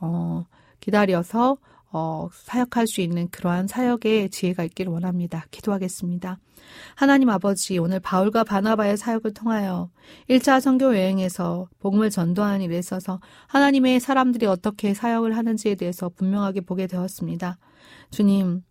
어 0.00 0.44
기다려서 0.80 1.58
어, 1.92 2.28
사역할 2.32 2.86
수 2.86 3.00
있는 3.00 3.28
그러한 3.30 3.66
사역의 3.66 4.30
지혜가 4.30 4.62
있기를 4.62 4.92
원합니다. 4.92 5.44
기도하겠습니다. 5.50 6.38
하나님 6.94 7.30
아버지, 7.30 7.78
오늘 7.78 7.98
바울과 7.98 8.44
바나바의 8.44 8.96
사역을 8.96 9.34
통하여 9.34 9.90
1차 10.28 10.60
선교 10.60 10.94
여행에서 10.96 11.68
복음을 11.80 12.10
전도하는 12.10 12.60
일에 12.60 12.78
있어서 12.78 13.18
하나님의 13.48 13.98
사람들이 13.98 14.46
어떻게 14.46 14.94
사역을 14.94 15.36
하는지에 15.36 15.74
대해서 15.74 16.08
분명하게 16.10 16.60
보게 16.60 16.86
되었습니다. 16.86 17.58
주님, 18.10 18.62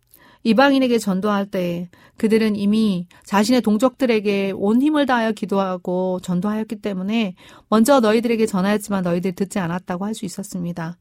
이방인에게 0.42 0.98
전도할 0.98 1.46
때 1.46 1.90
그들은 2.16 2.56
이미 2.56 3.06
자신의 3.24 3.60
동족들에게 3.62 4.52
온 4.56 4.80
힘을 4.80 5.06
다하여 5.06 5.32
기도하고 5.32 6.20
전도하였기 6.22 6.76
때문에 6.76 7.34
먼저 7.68 8.00
너희들에게 8.00 8.46
전하였지만 8.46 9.02
너희들이 9.02 9.34
듣지 9.34 9.58
않았다고 9.58 10.04
할 10.04 10.14
수 10.14 10.24
있었습니다. 10.24 10.96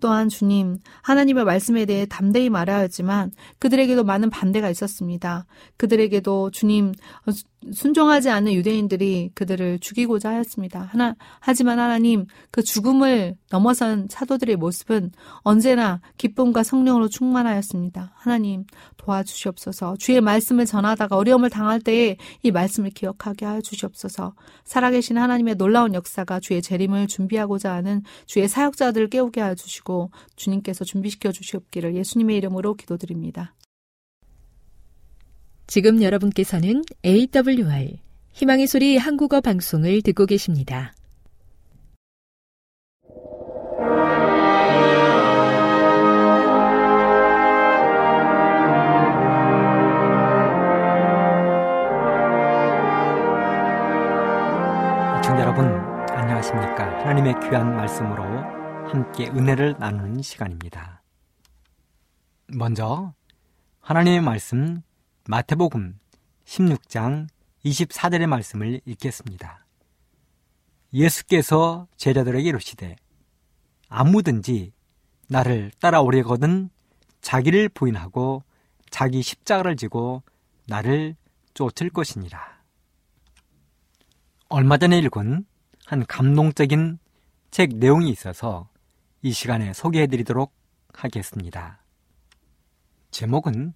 또한 0.00 0.28
주님, 0.28 0.78
하나님의 1.02 1.44
말씀에 1.44 1.84
대해 1.84 2.06
담대히 2.06 2.50
말해야 2.50 2.78
했지만 2.78 3.30
그들에게도 3.58 4.04
많은 4.04 4.30
반대가 4.30 4.70
있었습니다. 4.70 5.46
그들에게도 5.76 6.50
주님, 6.50 6.92
순종하지 7.72 8.30
않는 8.30 8.52
유대인들이 8.52 9.32
그들을 9.34 9.80
죽이고자 9.80 10.30
하였습니다. 10.30 10.80
하나, 10.92 11.16
하지만 11.40 11.78
하나님, 11.78 12.26
그 12.50 12.62
죽음을 12.62 13.36
넘어선 13.50 14.06
사도들의 14.08 14.56
모습은 14.56 15.10
언제나 15.38 16.00
기쁨과 16.18 16.62
성령으로 16.62 17.08
충만하였습니다. 17.08 18.12
하나님, 18.14 18.64
도와주시옵소서. 18.96 19.96
주의 19.98 20.20
말씀을 20.20 20.66
전하다가 20.66 21.16
어려움을 21.16 21.50
당할 21.50 21.80
때에 21.80 22.16
이 22.42 22.50
말씀을 22.50 22.90
기억하게 22.90 23.46
하여 23.46 23.60
주시옵소서. 23.60 24.34
살아계신 24.64 25.18
하나님의 25.18 25.56
놀라운 25.56 25.94
역사가 25.94 26.40
주의 26.40 26.62
재림을 26.62 27.08
준비하고자 27.08 27.72
하는 27.72 28.02
주의 28.26 28.48
사역자들을 28.48 29.08
깨우게 29.08 29.40
하여 29.40 29.54
주시고 29.54 29.87
주님께서 30.36 30.84
준비시켜 30.84 31.32
주시옵기를 31.32 31.96
예수님의 31.96 32.36
이름으로 32.36 32.74
기도드립니다. 32.74 33.54
지금 35.66 36.02
여러분께서는 36.02 36.82
AWR 37.04 37.98
희망의 38.32 38.66
소리 38.66 38.96
한국어 38.96 39.40
방송을 39.40 40.02
듣고 40.02 40.24
계십니다. 40.26 40.94
청자 55.22 55.42
여러분 55.42 55.66
안녕하십니까? 56.12 57.00
하나님의 57.00 57.34
귀한 57.42 57.76
말씀으로 57.76 58.57
함께 58.88 59.28
은혜를 59.28 59.76
나누는 59.78 60.22
시간입니다. 60.22 61.02
먼저 62.46 63.12
하나님의 63.80 64.22
말씀 64.22 64.80
마태복음 65.26 65.98
16장 66.46 67.28
24절의 67.66 68.26
말씀을 68.26 68.80
읽겠습니다. 68.86 69.66
예수께서 70.94 71.86
제자들에게 71.98 72.48
이르시되 72.48 72.96
아무든지 73.90 74.72
나를 75.28 75.70
따라오려거든 75.80 76.70
자기를 77.20 77.68
부인하고 77.68 78.42
자기 78.88 79.20
십자가를 79.20 79.76
지고 79.76 80.22
나를 80.66 81.14
쫓을 81.52 81.90
것이니라. 81.90 82.58
얼마 84.48 84.78
전에 84.78 84.98
읽은 85.00 85.44
한 85.84 86.06
감동적인 86.06 86.98
책 87.50 87.76
내용이 87.76 88.08
있어서 88.08 88.70
이 89.20 89.32
시간에 89.32 89.72
소개해 89.72 90.06
드리도록 90.06 90.52
하겠습니다. 90.92 91.82
제목은 93.10 93.74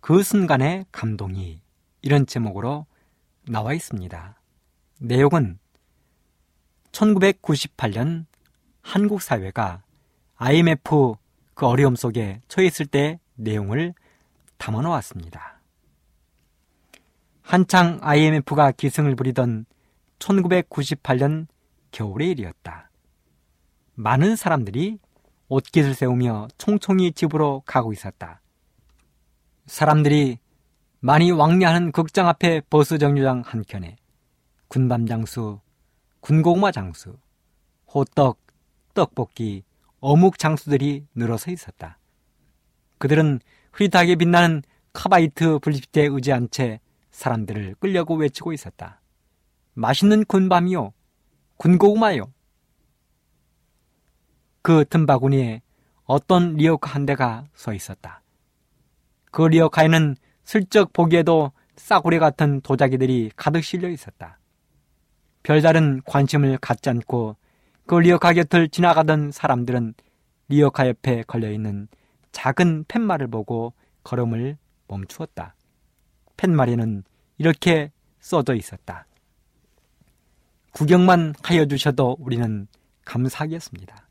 그 0.00 0.22
순간의 0.22 0.84
감동이 0.92 1.62
이런 2.02 2.26
제목으로 2.26 2.84
나와 3.48 3.72
있습니다. 3.72 4.38
내용은 5.00 5.58
1998년 6.92 8.26
한국 8.82 9.22
사회가 9.22 9.82
IMF 10.36 11.14
그 11.54 11.66
어려움 11.66 11.96
속에 11.96 12.42
처했을 12.48 12.84
때 12.84 13.18
내용을 13.34 13.94
담아 14.58 14.82
놓았습니다. 14.82 15.60
한창 17.40 17.98
IMF가 18.02 18.72
기승을 18.72 19.16
부리던 19.16 19.64
1998년 20.18 21.46
겨울의 21.92 22.30
일이었다. 22.32 22.85
많은 23.96 24.36
사람들이 24.36 24.98
옷깃을 25.48 25.94
세우며 25.94 26.48
총총히 26.58 27.12
집으로 27.12 27.62
가고 27.64 27.92
있었다. 27.92 28.42
사람들이 29.66 30.38
많이 31.00 31.30
왕래하는 31.30 31.92
극장 31.92 32.28
앞에 32.28 32.60
버스 32.68 32.98
정류장 32.98 33.42
한켠에 33.44 33.96
군밤 34.68 35.06
장수, 35.06 35.60
군고구마 36.20 36.72
장수, 36.72 37.16
호떡, 37.92 38.38
떡볶이, 38.92 39.64
어묵 40.00 40.38
장수들이 40.38 41.06
늘어서 41.14 41.50
있었다. 41.50 41.98
그들은 42.98 43.40
흐릿하게 43.72 44.16
빛나는 44.16 44.62
카바이트 44.92 45.58
불빛에 45.60 46.02
의지한 46.10 46.48
채 46.50 46.80
사람들을 47.12 47.76
끌려고 47.80 48.14
외치고 48.14 48.52
있었다. 48.52 49.00
맛있는 49.74 50.24
군밤이요. 50.24 50.92
군고구마요. 51.56 52.35
그 54.66 54.84
틈바구니에 54.84 55.62
어떤 56.06 56.56
리어카 56.56 56.90
한 56.90 57.06
대가 57.06 57.44
서 57.54 57.72
있었다. 57.72 58.20
그 59.30 59.42
리어카에는 59.42 60.16
슬쩍 60.42 60.92
보기에도 60.92 61.52
싸구려 61.76 62.18
같은 62.18 62.60
도자기들이 62.62 63.30
가득 63.36 63.62
실려 63.62 63.88
있었다. 63.88 64.40
별다른 65.44 66.02
관심을 66.04 66.58
갖지 66.58 66.90
않고 66.90 67.36
그 67.86 67.94
리어카 67.94 68.32
곁을 68.32 68.68
지나가던 68.68 69.30
사람들은 69.30 69.94
리어카 70.48 70.88
옆에 70.88 71.22
걸려있는 71.28 71.86
작은 72.32 72.86
팻말을 72.88 73.28
보고 73.28 73.72
걸음을 74.02 74.56
멈추었다. 74.88 75.54
팻말에는 76.36 77.04
이렇게 77.38 77.92
써져 78.18 78.56
있었다. 78.56 79.06
구경만 80.72 81.34
하여 81.44 81.66
주셔도 81.66 82.16
우리는 82.18 82.66
감사하겠습니다. 83.04 84.05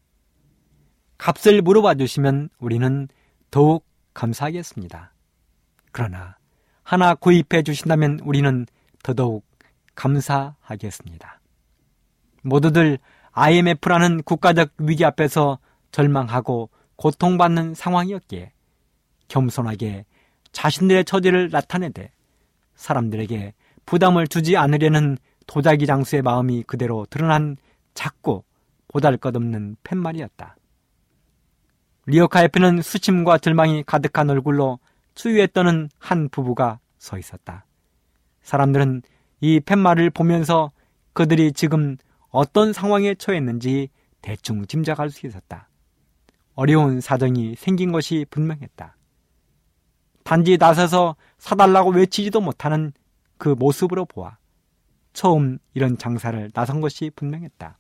값을 1.18 1.62
물어봐 1.62 1.96
주시면 1.96 2.50
우리는 2.60 3.08
더욱 3.52 3.86
감사하겠습니다. 4.14 5.14
그러나 5.92 6.38
하나 6.84 7.16
구입해 7.16 7.64
주신다면 7.64 8.20
우리는 8.24 8.66
더더욱 9.04 9.46
감사하겠습니다. 9.96 11.40
모두들 12.42 13.00
IMF라는 13.32 14.24
국가적 14.24 14.72
위기 14.78 15.04
앞에서 15.04 15.60
절망하고 15.92 16.70
고통받는 16.96 17.74
상황이었기에 17.74 18.52
겸손하게 19.28 20.06
자신들의 20.52 21.06
처지를 21.06 21.50
나타내되 21.52 22.12
사람들에게 22.76 23.54
부담을 23.86 24.28
주지 24.28 24.58
않으려는 24.58 25.18
도자기 25.48 25.86
장수의 25.86 26.22
마음이 26.22 26.64
그대로 26.64 27.06
드러난 27.10 27.58
작고 27.94 28.46
보잘 28.88 29.18
것 29.18 29.36
없는 29.36 29.78
팻말이었다. 29.84 30.56
리어카 32.08 32.44
옆에는 32.44 32.82
수침과 32.82 33.40
절망이 33.40 33.84
가득한 33.84 34.30
얼굴로 34.30 34.80
추위에 35.16 35.48
떠는 35.48 35.90
한 35.98 36.30
부부가 36.30 36.80
서 36.98 37.18
있었다. 37.18 37.66
사람들은 38.42 39.02
이 39.42 39.60
팻말을 39.60 40.12
보면서 40.12 40.72
그들이 41.14 41.52
지금 41.54 41.98
어떤 42.30 42.74
상황에 42.74 43.16
처했는지 43.16 43.90
대충 44.22 44.66
짐작할 44.66 45.10
수 45.10 45.26
있었다. 45.26 45.70
어려운 46.54 47.02
사정이 47.02 47.56
생긴 47.56 47.92
것이 47.92 48.26
분명했다. 48.30 48.96
단지 50.24 50.58
나서서 50.58 51.16
사달라고 51.38 51.92
외치지도 51.92 52.42
못하는 52.42 52.92
그 53.38 53.50
모습으로 53.50 54.06
보아 54.06 54.38
처음 55.14 55.60
이런 55.74 55.98
장사를 55.98 56.52
나선 56.54 56.82
것이 56.82 57.12
분명했다. 57.16 57.78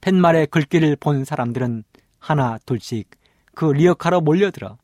팻말의 0.00 0.48
글귀를 0.48 0.96
본 0.96 1.24
사람들은 1.24 1.84
하나 2.24 2.58
둘씩 2.64 3.10
그 3.54 3.66
리어카로 3.66 4.22
몰려들어 4.22 4.78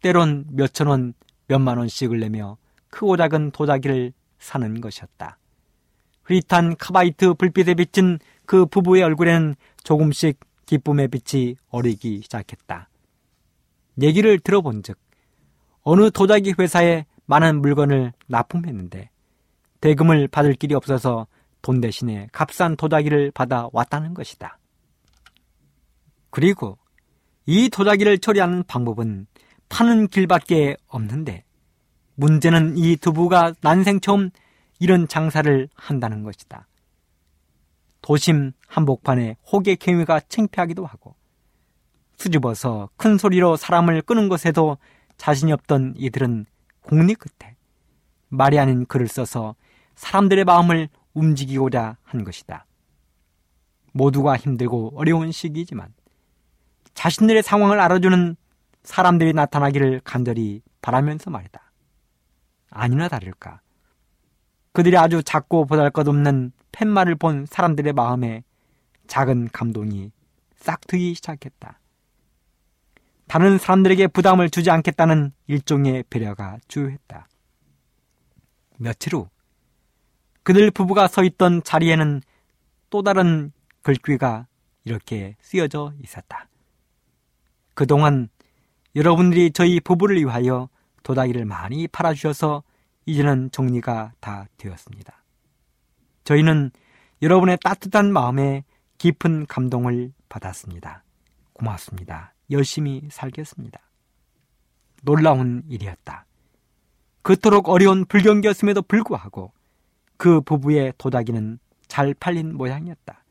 때론 0.00 0.46
몇천 0.52 0.86
원, 0.86 1.12
몇만 1.46 1.76
원씩을 1.76 2.18
내며 2.18 2.56
크고 2.88 3.18
작은 3.18 3.50
도자기를 3.50 4.14
사는 4.38 4.80
것이었다. 4.80 5.38
흐릿한 6.22 6.76
카바이트 6.76 7.34
불빛에 7.34 7.74
비친 7.74 8.18
그 8.46 8.64
부부의 8.64 9.02
얼굴에는 9.02 9.54
조금씩 9.84 10.40
기쁨의 10.64 11.08
빛이 11.08 11.56
어리기 11.68 12.22
시작했다. 12.22 12.88
얘기를 14.00 14.38
들어본 14.38 14.82
즉, 14.82 14.98
어느 15.82 16.10
도자기 16.10 16.54
회사에 16.58 17.04
많은 17.26 17.60
물건을 17.60 18.12
납품했는데 18.28 19.10
대금을 19.82 20.28
받을 20.28 20.54
길이 20.54 20.74
없어서 20.74 21.26
돈 21.60 21.82
대신에 21.82 22.28
값싼 22.32 22.76
도자기를 22.76 23.32
받아 23.32 23.68
왔다는 23.72 24.14
것이다. 24.14 24.57
그리고 26.30 26.78
이 27.46 27.68
도자기를 27.68 28.18
처리하는 28.18 28.64
방법은 28.64 29.26
파는 29.68 30.08
길밖에 30.08 30.76
없는데 30.86 31.44
문제는 32.14 32.76
이 32.76 32.96
두부가 32.96 33.54
난생 33.60 34.00
처음 34.00 34.30
이런 34.80 35.08
장사를 35.08 35.68
한다는 35.74 36.22
것이다. 36.22 36.66
도심 38.02 38.52
한복판에 38.66 39.36
호객 39.50 39.86
행위가 39.86 40.20
창피하기도 40.28 40.84
하고 40.84 41.14
수줍어서 42.16 42.90
큰 42.96 43.18
소리로 43.18 43.56
사람을 43.56 44.02
끄는 44.02 44.28
것에도 44.28 44.78
자신이 45.16 45.52
없던 45.52 45.94
이들은 45.96 46.46
공리 46.80 47.14
끝에 47.14 47.56
말이 48.28 48.58
아닌 48.58 48.86
글을 48.86 49.08
써서 49.08 49.54
사람들의 49.94 50.44
마음을 50.44 50.88
움직이고자 51.14 51.96
한 52.02 52.24
것이다. 52.24 52.66
모두가 53.92 54.36
힘들고 54.36 54.92
어려운 54.96 55.32
시기이지만 55.32 55.92
자신들의 56.98 57.44
상황을 57.44 57.78
알아주는 57.78 58.34
사람들이 58.82 59.32
나타나기를 59.32 60.00
간절히 60.02 60.62
바라면서 60.82 61.30
말이다. 61.30 61.70
아니나 62.70 63.06
다를까. 63.06 63.60
그들이 64.72 64.96
아주 64.96 65.22
작고 65.22 65.66
보잘 65.66 65.90
것 65.90 66.08
없는 66.08 66.50
팻말을 66.72 67.14
본 67.14 67.46
사람들의 67.46 67.92
마음에 67.92 68.42
작은 69.06 69.50
감동이 69.52 70.10
싹트기 70.56 71.14
시작했다. 71.14 71.78
다른 73.28 73.58
사람들에게 73.58 74.08
부담을 74.08 74.50
주지 74.50 74.72
않겠다는 74.72 75.30
일종의 75.46 76.02
배려가 76.10 76.58
주요했다. 76.66 77.28
며칠 78.78 79.14
후 79.14 79.28
그들 80.42 80.72
부부가 80.72 81.06
서 81.06 81.22
있던 81.22 81.62
자리에는 81.62 82.22
또 82.90 83.02
다른 83.04 83.52
글귀가 83.82 84.48
이렇게 84.84 85.36
쓰여져 85.40 85.92
있었다. 86.02 86.48
그동안 87.78 88.28
여러분들이 88.96 89.52
저희 89.52 89.78
부부를 89.78 90.16
위하여 90.16 90.68
도다기를 91.04 91.44
많이 91.44 91.86
팔아주셔서 91.86 92.64
이제는 93.06 93.52
정리가 93.52 94.14
다 94.18 94.48
되었습니다. 94.56 95.22
저희는 96.24 96.72
여러분의 97.22 97.56
따뜻한 97.62 98.12
마음에 98.12 98.64
깊은 98.98 99.46
감동을 99.46 100.12
받았습니다. 100.28 101.04
고맙습니다. 101.52 102.34
열심히 102.50 103.06
살겠습니다. 103.12 103.78
놀라운 105.04 105.62
일이었다. 105.68 106.26
그토록 107.22 107.68
어려운 107.68 108.06
불경기였음에도 108.06 108.82
불구하고 108.82 109.52
그 110.16 110.40
부부의 110.40 110.94
도자기는 110.98 111.60
잘 111.86 112.12
팔린 112.14 112.56
모양이었다. 112.56 113.22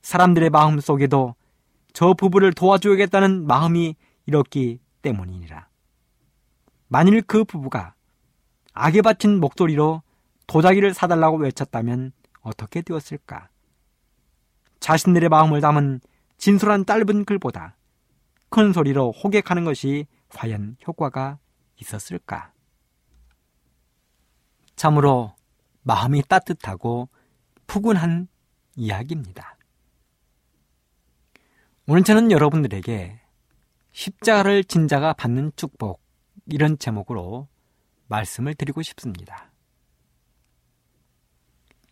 사람들의 0.00 0.48
마음 0.48 0.80
속에도 0.80 1.34
저 1.92 2.14
부부를 2.14 2.52
도와줘야겠다는 2.52 3.46
마음이 3.46 3.96
이렇기 4.26 4.80
때문이니라. 5.02 5.68
만일 6.88 7.22
그 7.22 7.44
부부가 7.44 7.94
악에 8.72 9.02
바친 9.02 9.40
목소리로 9.40 10.02
도자기를 10.46 10.94
사달라고 10.94 11.36
외쳤다면 11.38 12.12
어떻게 12.40 12.82
되었을까? 12.82 13.48
자신들의 14.80 15.28
마음을 15.28 15.60
담은 15.60 16.00
진솔한 16.38 16.86
짧은 16.86 17.24
글보다 17.24 17.76
큰 18.48 18.72
소리로 18.72 19.12
호객하는 19.12 19.64
것이 19.64 20.06
과연 20.30 20.76
효과가 20.86 21.38
있었을까? 21.80 22.52
참으로 24.76 25.34
마음이 25.82 26.22
따뜻하고 26.22 27.08
푸근한 27.66 28.28
이야기입니다. 28.76 29.57
오늘 31.90 32.02
저는 32.02 32.30
여러분들에게 32.30 33.18
십자가를 33.92 34.62
진 34.62 34.88
자가 34.88 35.14
받는 35.14 35.52
축복 35.56 36.02
이런 36.44 36.78
제목으로 36.78 37.48
말씀을 38.08 38.54
드리고 38.54 38.82
싶습니다. 38.82 39.50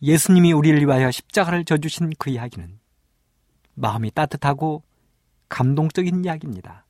예수님이 0.03 0.53
우리를 0.53 0.79
위하여 0.81 1.09
십자가를 1.09 1.65
져주신 1.65 2.11
그 2.19 2.29
이야기는 2.29 2.79
마음이 3.73 4.11
따뜻하고 4.11 4.83
감동적인 5.49 6.25
이야기입니다. 6.25 6.85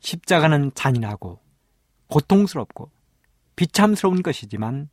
십자가는 0.00 0.72
잔인하고 0.74 1.40
고통스럽고 2.08 2.90
비참스러운 3.56 4.22
것이지만 4.22 4.90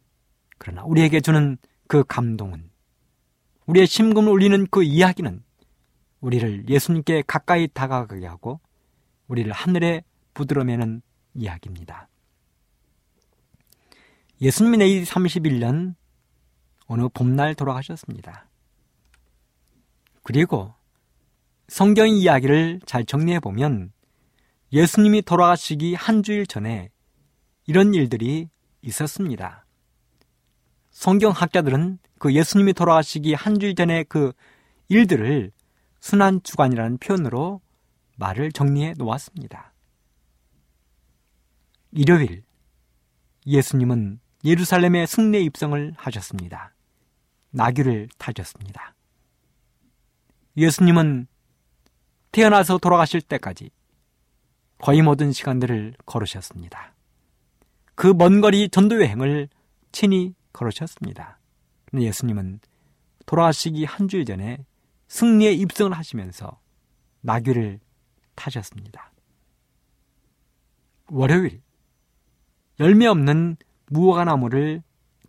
그러나 0.58 0.86
우리에게 0.86 1.20
주는 1.20 1.58
그 1.88 2.06
감동은 2.06 2.72
우리의 3.66 3.88
심금을 3.88 4.32
울리는 4.32 4.68
그 4.72 4.84
이야기는 4.84 5.43
우리를 6.24 6.70
예수님께 6.70 7.24
가까이 7.28 7.68
다가가게 7.68 8.26
하고 8.26 8.62
우리를 9.28 9.52
하늘에 9.52 10.04
부드러매는 10.34 11.02
이야기입니다. 11.34 12.08
예수님이 14.42 14.78
내일 14.78 15.04
31년 15.04 15.96
어느 16.86 17.08
봄날 17.14 17.56
돌아가셨습니다. 17.56 18.48
그리고 20.24 20.74
성경 21.68 22.08
이야기를 22.08 22.80
잘 22.86 23.06
정리해 23.06 23.40
보면 23.42 23.92
예수님이 24.72 25.24
돌아가시기 25.24 25.94
한 25.94 26.24
주일 26.24 26.48
전에 26.48 26.90
이런 27.68 27.94
일들이 27.94 28.48
있었습니다. 28.82 29.66
성경학자들은 30.92 32.00
그 32.18 32.34
예수님이 32.34 32.74
돌아가시기 32.74 33.34
한 33.34 33.60
주일 33.60 33.76
전에 33.76 34.04
그 34.04 34.32
일들을 34.88 35.52
순환 36.04 36.44
주간이라는 36.44 36.98
표현으로 36.98 37.62
말을 38.18 38.52
정리해 38.52 38.94
놓았습니다. 38.98 39.72
일요일 41.92 42.44
예수님은 43.48 44.20
예루살렘에 44.44 45.06
승례 45.06 45.40
입성을 45.40 45.94
하셨습니다. 45.96 46.74
나귀를 47.52 48.10
타셨습니다. 48.18 48.96
예수님은 50.58 51.28
태어나서 52.34 52.80
돌아가실 52.80 53.22
때까지 53.22 53.70
거의 54.80 55.02
모든 55.02 55.32
시간들을 55.32 55.96
걸으셨습니다. 56.06 56.96
그 57.96 58.14
먼 58.14 58.42
거리 58.42 58.68
전도 58.68 59.02
여행을 59.02 59.48
친히 59.94 60.36
걸으셨습니다. 60.52 61.40
예수님은 61.94 62.60
돌아가시기 63.26 63.86
한 63.86 64.10
주일 64.10 64.26
전에 64.26 64.66
승리에 65.14 65.52
입성을 65.54 65.96
하시면서 65.96 66.60
나귀를 67.22 67.80
타셨습니다. 68.34 69.14
월요일 71.10 71.62
열매 72.80 73.06
없는 73.06 73.58
무화과 73.92 74.26
나무를 74.26 74.82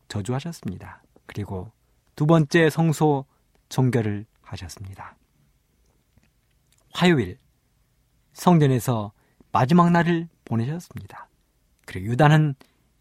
저주하셨습니다. 0.08 1.02
그리고 1.26 1.70
두 2.16 2.24
번째 2.24 2.70
성소 2.70 3.26
종결을 3.68 4.24
하셨습니다. 4.40 5.18
화요일 6.94 7.38
성전에서 8.32 9.12
마지막 9.52 9.90
날을 9.90 10.30
보내셨습니다. 10.46 11.28
그리고 11.84 12.06
유다는 12.06 12.54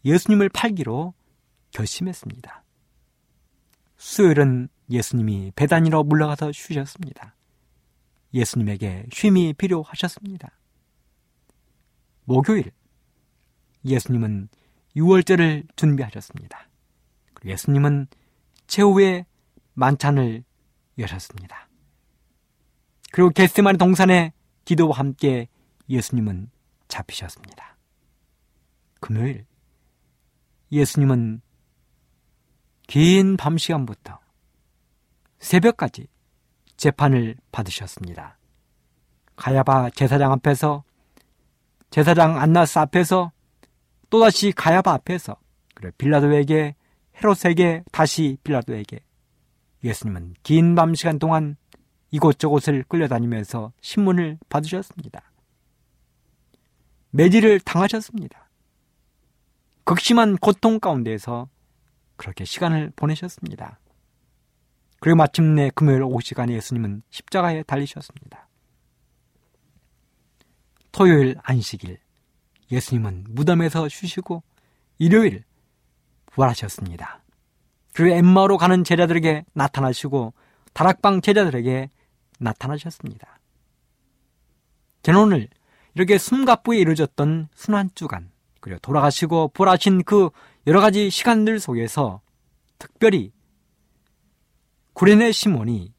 예수님을 0.04 0.50
팔기로 0.50 1.14
결심했습니다. 1.70 2.62
수요일은 3.96 4.68
예수님이 4.90 5.52
배단위로 5.56 6.04
물러가서 6.04 6.52
쉬셨습니다. 6.52 7.34
예수님에게 8.32 9.06
쉼이 9.12 9.52
필요하셨습니다. 9.54 10.50
목요일 12.24 12.72
예수님은 13.84 14.48
6월절을 14.96 15.76
준비하셨습니다. 15.76 16.68
예수님은 17.44 18.06
최후의 18.66 19.26
만찬을 19.74 20.44
여셨습니다. 20.98 21.68
그리고 23.12 23.30
겟세마리 23.30 23.78
동산의 23.78 24.32
기도와 24.64 24.98
함께 24.98 25.48
예수님은 25.88 26.50
잡히셨습니다. 26.88 27.76
금요일 29.00 29.46
예수님은 30.72 31.42
긴 32.86 33.36
밤 33.36 33.58
시간부터 33.58 34.18
새벽까지 35.44 36.08
재판을 36.76 37.36
받으셨습니다. 37.52 38.38
가야바 39.36 39.90
제사장 39.90 40.32
앞에서 40.32 40.84
제사장 41.90 42.40
안나스 42.40 42.78
앞에서 42.78 43.30
또다시 44.10 44.52
가야바 44.52 44.92
앞에서 44.92 45.36
그래 45.74 45.90
빌라도에게 45.98 46.74
헤롯에게 47.16 47.84
다시 47.92 48.38
빌라도에게 48.42 49.00
예수님은 49.84 50.34
긴 50.42 50.74
밤 50.74 50.94
시간 50.94 51.18
동안 51.18 51.56
이곳저곳을 52.10 52.84
끌려다니면서 52.88 53.72
신문을 53.80 54.38
받으셨습니다. 54.48 55.30
매질을 57.10 57.60
당하셨습니다. 57.60 58.48
극심한 59.84 60.36
고통 60.38 60.80
가운데에서 60.80 61.48
그렇게 62.16 62.44
시간을 62.44 62.92
보내셨습니다. 62.96 63.78
그리고 65.04 65.16
마침내 65.16 65.70
금요일 65.74 66.02
오후 66.02 66.22
시간에 66.22 66.54
예수님은 66.54 67.02
십자가에 67.10 67.62
달리셨습니다. 67.64 68.48
토요일 70.92 71.36
안식일 71.42 71.98
예수님은 72.72 73.26
무덤에서 73.28 73.86
쉬시고 73.90 74.42
일요일 74.96 75.44
부활하셨습니다. 76.32 77.20
그리고 77.92 78.16
엠마로 78.16 78.56
가는 78.56 78.82
제자들에게 78.82 79.44
나타나시고 79.52 80.32
다락방 80.72 81.20
제자들에게 81.20 81.90
나타나셨습니다. 82.38 83.40
저는 85.02 85.20
오늘 85.20 85.48
이렇게 85.94 86.16
숨가쁘게 86.16 86.78
이루어졌던 86.78 87.48
순환주간 87.54 88.30
그리고 88.60 88.78
돌아가시고 88.78 89.48
부활하신 89.48 90.04
그 90.04 90.30
여러 90.66 90.80
가지 90.80 91.10
시간들 91.10 91.60
속에서 91.60 92.22
특별히 92.78 93.33
구레네 94.94 95.32
시몬이 95.32 95.92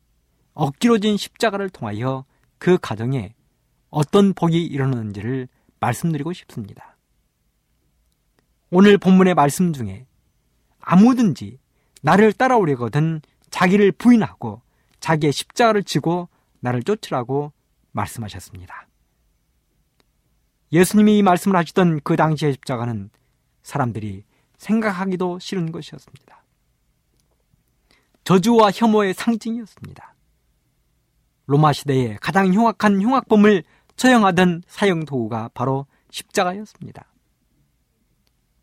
억지로 0.53 0.99
진 0.99 1.17
십자가를 1.17 1.69
통하여 1.69 2.25
그 2.57 2.77
가정에 2.77 3.35
어떤 3.89 4.33
복이 4.33 4.65
일어나는지를 4.65 5.49
말씀드리고 5.81 6.31
싶습니다. 6.31 6.97
오늘 8.69 8.97
본문의 8.97 9.33
말씀 9.33 9.73
중에 9.73 10.07
아무든지 10.79 11.59
나를 12.01 12.31
따라오려거든 12.31 13.21
자기를 13.49 13.91
부인하고 13.91 14.61
자기의 15.01 15.33
십자가를 15.33 15.83
지고 15.83 16.29
나를 16.61 16.81
쫓으라고 16.83 17.51
말씀하셨습니다. 17.91 18.87
예수님이 20.71 21.17
이 21.17 21.23
말씀을 21.23 21.57
하시던 21.57 21.99
그 22.03 22.15
당시의 22.15 22.53
십자가는 22.53 23.09
사람들이 23.61 24.23
생각하기도 24.57 25.39
싫은 25.39 25.71
것이었습니다. 25.73 26.44
저주와 28.25 28.71
혐오의 28.73 29.13
상징이었습니다. 29.13 30.15
로마 31.45 31.71
시대에 31.71 32.17
가장 32.19 32.51
흉악한 32.51 33.01
흉악범을 33.01 33.63
처형하던 33.95 34.63
사형 34.67 35.05
도구가 35.05 35.51
바로 35.53 35.85
십자가였습니다. 36.09 37.05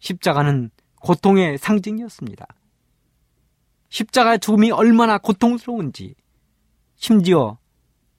십자가는 0.00 0.70
고통의 0.96 1.58
상징이었습니다. 1.58 2.44
십자가의 3.88 4.40
죽음이 4.40 4.72
얼마나 4.72 5.18
고통스러운지, 5.18 6.16
심지어 6.96 7.58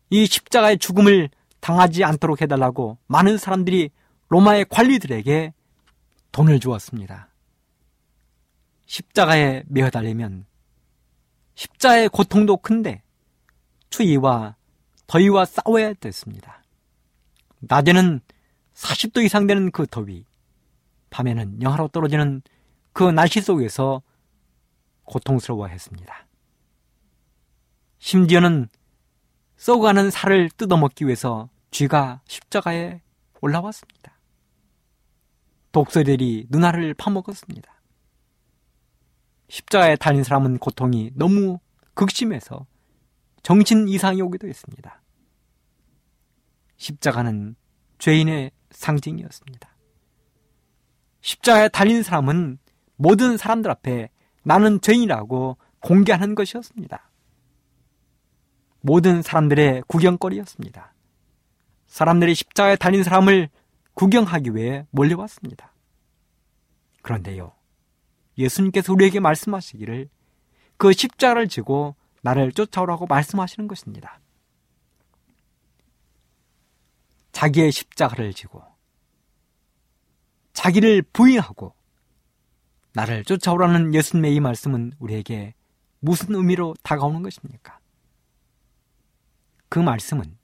이 0.10 0.25
십자가의 0.25 0.77
죽음을 0.77 1.29
당하지 1.60 2.06
않도록 2.06 2.41
해달라고 2.41 2.99
많은 3.08 3.38
사람들이 3.38 3.89
로마의 4.29 4.65
관리들에게 4.69 5.53
돈을 6.32 6.60
주었습니다. 6.62 7.27
십자가에 8.86 9.63
매어 9.67 9.89
달리면 9.89 10.45
십자의 11.55 12.09
고통도 12.09 12.57
큰데 12.57 13.03
추위와 13.89 14.55
더위와 15.07 15.45
싸워야 15.45 15.93
됐습니다. 15.93 16.63
낮에는 17.59 18.21
40도 18.73 19.23
이상 19.23 19.47
되는 19.47 19.71
그 19.71 19.85
더위, 19.87 20.25
밤에는 21.09 21.61
영하로 21.61 21.89
떨어지는 21.89 22.41
그 22.91 23.03
날씨 23.03 23.41
속에서 23.41 24.01
고통스러워 25.03 25.67
했습니다. 25.67 26.27
심지어는 27.99 28.69
썩어가는 29.57 30.11
살을 30.11 30.49
뜯어먹기 30.49 31.05
위해서 31.05 31.49
쥐가 31.71 32.21
십자가에 32.27 33.01
올라왔습니다. 33.41 34.17
독소들이 35.71 36.47
눈알을 36.49 36.93
파먹었습니다. 36.93 37.72
십자가에 39.53 39.97
달린 39.97 40.23
사람은 40.23 40.57
고통이 40.57 41.11
너무 41.13 41.59
극심해서 41.93 42.65
정신 43.43 43.87
이상이 43.87 44.19
오기도 44.19 44.47
했습니다. 44.47 44.99
십자가는 46.77 47.55
죄인의 47.99 48.49
상징이었습니다. 48.71 49.69
십자가에 51.21 51.69
달린 51.69 52.01
사람은 52.01 52.57
모든 52.95 53.37
사람들 53.37 53.69
앞에 53.69 54.09
나는 54.41 54.81
죄인이라고 54.81 55.57
공개하는 55.81 56.33
것이었습니다. 56.33 57.11
모든 58.81 59.21
사람들의 59.21 59.83
구경거리였습니다. 59.85 60.95
사람들이 61.85 62.33
십자가에 62.33 62.75
달린 62.75 63.03
사람을 63.03 63.49
구경하기 63.93 64.55
위해 64.55 64.87
몰려왔습니다. 64.89 65.75
그런데요, 67.03 67.53
예수님께서 68.38 68.93
우리에게 68.93 69.19
말씀하시기를 69.19 70.10
그 70.78 70.91
십자가를 70.91 71.48
지고 71.48 71.96
나를 72.22 72.52
쫓아오라고 72.52 73.06
말씀하시는 73.06 73.67
것입니다. 73.67 74.19
자기의 77.32 77.72
십자가를 77.72 78.34
지고 78.34 78.63
자기를 80.54 81.02
부인하고 81.02 81.74
나를 82.93 83.24
쫓아오라는 83.26 83.93
예수님의 83.93 84.36
이 84.36 84.39
말씀은 84.39 84.93
우리에게 85.00 85.56
무슨 86.00 86.36
의미로 86.36 86.76
다가오는 86.84 87.24
것입니까? 87.24 87.80
그 89.67 89.80
말씀은 89.80 90.38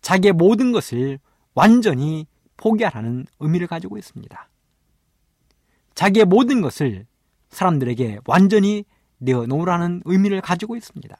자기의 0.00 0.32
모든 0.32 0.72
것을 0.72 1.18
완전히 1.54 2.26
포기하라는 2.56 3.26
의미를 3.38 3.66
가지고 3.66 3.98
있습니다. 3.98 4.48
자기의 5.98 6.26
모든 6.26 6.60
것을 6.60 7.08
사람들에게 7.48 8.20
완전히 8.24 8.84
내어놓으라는 9.16 10.02
의미를 10.04 10.40
가지고 10.40 10.76
있습니다. 10.76 11.16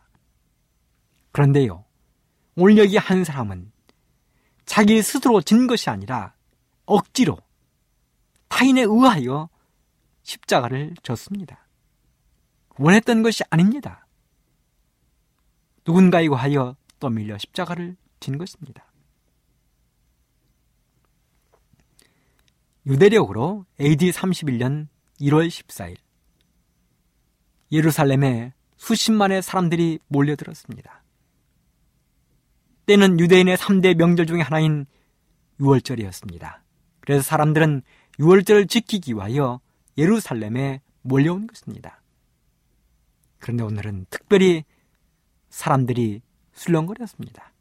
그런데요, 1.32 1.84
오늘 2.54 2.78
여기 2.78 2.96
한 2.96 3.24
사람은 3.24 3.72
자기 4.66 5.02
스스로 5.02 5.40
진 5.40 5.66
것이 5.66 5.90
아니라 5.90 6.32
억지로 6.86 7.38
타인에 8.46 8.82
의하여 8.82 9.48
십자가를 10.22 10.94
졌습니다. 11.02 11.66
원했던 12.78 13.24
것이 13.24 13.42
아닙니다. 13.50 14.06
누군가에 15.84 16.22
의하여 16.22 16.76
떠밀려 17.00 17.36
십자가를 17.36 17.96
진 18.20 18.38
것입니다. 18.38 18.87
유대력으로 22.88 23.66
AD 23.78 24.10
31년 24.10 24.88
1월 25.20 25.46
14일 25.48 25.96
예루살렘에 27.70 28.54
수십만의 28.78 29.42
사람들이 29.42 29.98
몰려들었습니다. 30.08 31.02
때는 32.86 33.20
유대인의 33.20 33.58
3대 33.58 33.94
명절 33.94 34.24
중의 34.26 34.42
하나인 34.42 34.86
6월절이었습니다. 35.60 36.60
그래서 37.00 37.22
사람들은 37.22 37.82
6월절을 38.18 38.68
지키기 38.70 39.12
위하여 39.14 39.60
예루살렘에 39.98 40.80
몰려온 41.02 41.46
것입니다. 41.46 42.00
그런데 43.38 43.64
오늘은 43.64 44.06
특별히 44.08 44.64
사람들이 45.50 46.22
술렁거렸습니다. 46.52 47.52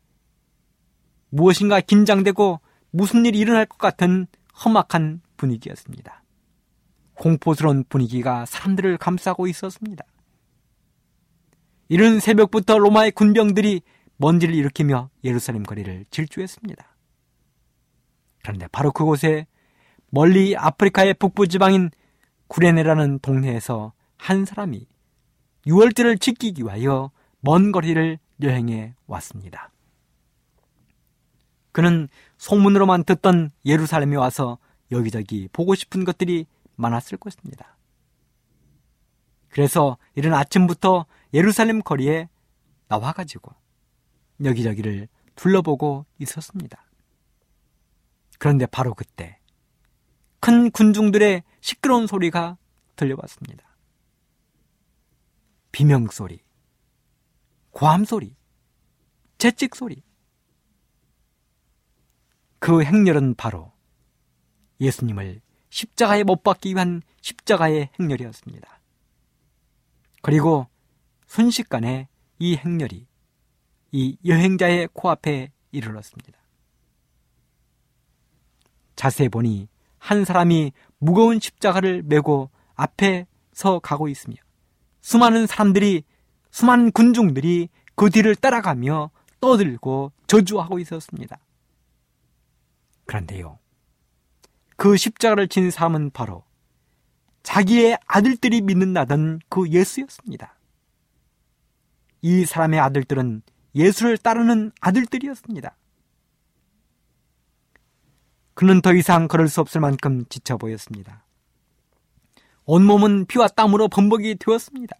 무엇인가 1.29 1.81
긴장되고 1.81 2.61
무슨 2.91 3.25
일이 3.25 3.39
일어날 3.39 3.65
것 3.65 3.77
같은 3.77 4.27
험악한 4.63 5.21
분위기였습니다. 5.37 6.23
공포스러운 7.15 7.83
분위기가 7.89 8.45
사람들을 8.45 8.97
감싸고 8.97 9.47
있었습니다. 9.47 10.05
이른 11.89 12.19
새벽부터 12.19 12.77
로마의 12.77 13.11
군병들이 13.11 13.81
먼지를 14.17 14.55
일으키며 14.55 15.09
예루살렘 15.23 15.63
거리를 15.63 16.05
질주했습니다. 16.09 16.95
그런데 18.43 18.67
바로 18.71 18.91
그곳에 18.91 19.47
멀리 20.09 20.55
아프리카의 20.55 21.15
북부 21.15 21.47
지방인 21.47 21.91
구레네라는 22.47 23.19
동네에서 23.19 23.93
한 24.17 24.45
사람이 24.45 24.87
6월절을 25.65 26.19
지키기 26.19 26.63
위하여 26.63 27.11
먼 27.41 27.71
거리를 27.71 28.17
여행해 28.41 28.95
왔습니다. 29.05 29.69
그는 31.77 32.09
소문으로만 32.39 33.03
듣던 33.03 33.51
예루살렘에 33.63 34.15
와서 34.15 34.57
여기저기 34.89 35.47
보고 35.53 35.75
싶은 35.75 36.05
것들이 36.05 36.47
많았을 36.75 37.19
것입니다. 37.19 37.77
그래서 39.49 39.99
이른 40.15 40.33
아침부터 40.33 41.05
예루살렘 41.35 41.83
거리에 41.83 42.29
나와가지고 42.87 43.53
여기저기를 44.43 45.07
둘러보고 45.35 46.07
있었습니다. 46.17 46.83
그런데 48.39 48.65
바로 48.65 48.95
그때 48.95 49.37
큰 50.39 50.71
군중들의 50.71 51.43
시끄러운 51.61 52.07
소리가 52.07 52.57
들려왔습니다. 52.95 53.77
비명소리, 55.71 56.39
고함소리, 57.69 58.35
채찍소리. 59.37 60.06
그 62.59 62.83
행렬은 62.83 63.35
바로 63.35 63.71
예수님을 64.79 65.41
십자가에 65.69 66.23
못 66.23 66.43
박기 66.43 66.73
위한 66.73 67.01
십자가의 67.21 67.89
행렬이었습니다. 67.99 68.79
그리고 70.21 70.67
순식간에 71.27 72.07
이 72.39 72.55
행렬이 72.55 73.07
이 73.91 74.17
여행자의 74.25 74.89
코앞에 74.93 75.51
이르렀습니다. 75.71 76.37
자세히 78.95 79.29
보니 79.29 79.69
한 79.99 80.25
사람이 80.25 80.71
무거운 80.97 81.39
십자가를 81.39 82.03
메고 82.03 82.49
앞에 82.75 83.27
서 83.53 83.79
가고 83.79 84.07
있으며 84.07 84.35
수많은 85.01 85.47
사람들이 85.47 86.03
수많은 86.51 86.91
군중들이 86.91 87.69
그 87.95 88.09
뒤를 88.09 88.35
따라가며 88.35 89.09
떠들고 89.39 90.11
저주하고 90.27 90.79
있었습니다. 90.79 91.39
그런데요. 93.07 93.57
그 94.75 94.95
십자가를 94.95 95.47
친 95.47 95.71
삶은 95.71 96.11
바로 96.11 96.43
자기의 97.41 97.97
아들들이 98.05 98.61
믿는다던 98.61 99.39
그 99.49 99.69
예수였습니다. 99.69 100.59
이 102.21 102.45
사람의 102.45 102.79
아들들은 102.79 103.41
예수를 103.73 104.17
따르는 104.17 104.71
아들들이었습니다. 104.81 105.75
그는 108.53 108.81
더 108.81 108.93
이상 108.93 109.27
걸을 109.27 109.47
수 109.47 109.61
없을 109.61 109.81
만큼 109.81 110.25
지쳐 110.29 110.57
보였습니다. 110.57 111.23
온몸은 112.65 113.25
피와 113.27 113.47
땀으로 113.47 113.87
범벅이 113.87 114.35
되었습니다. 114.35 114.97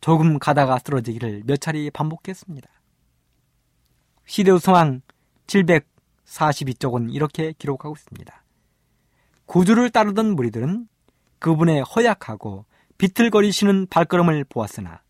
조금 0.00 0.38
가다가 0.38 0.78
쓰러지기를 0.84 1.42
몇 1.44 1.60
차례 1.60 1.88
반복했습니다. 1.90 2.68
시대우 4.24 4.58
성황 4.58 5.02
42쪽은 6.30 7.12
이렇게 7.12 7.52
기록하고 7.58 7.94
있습니다. 7.96 8.44
구주를 9.46 9.90
따르던 9.90 10.36
무리들은 10.36 10.88
그분의 11.40 11.82
허약하고 11.82 12.66
비틀거리시는 12.98 13.86
발걸음을 13.88 14.44
보았으나 14.44 15.02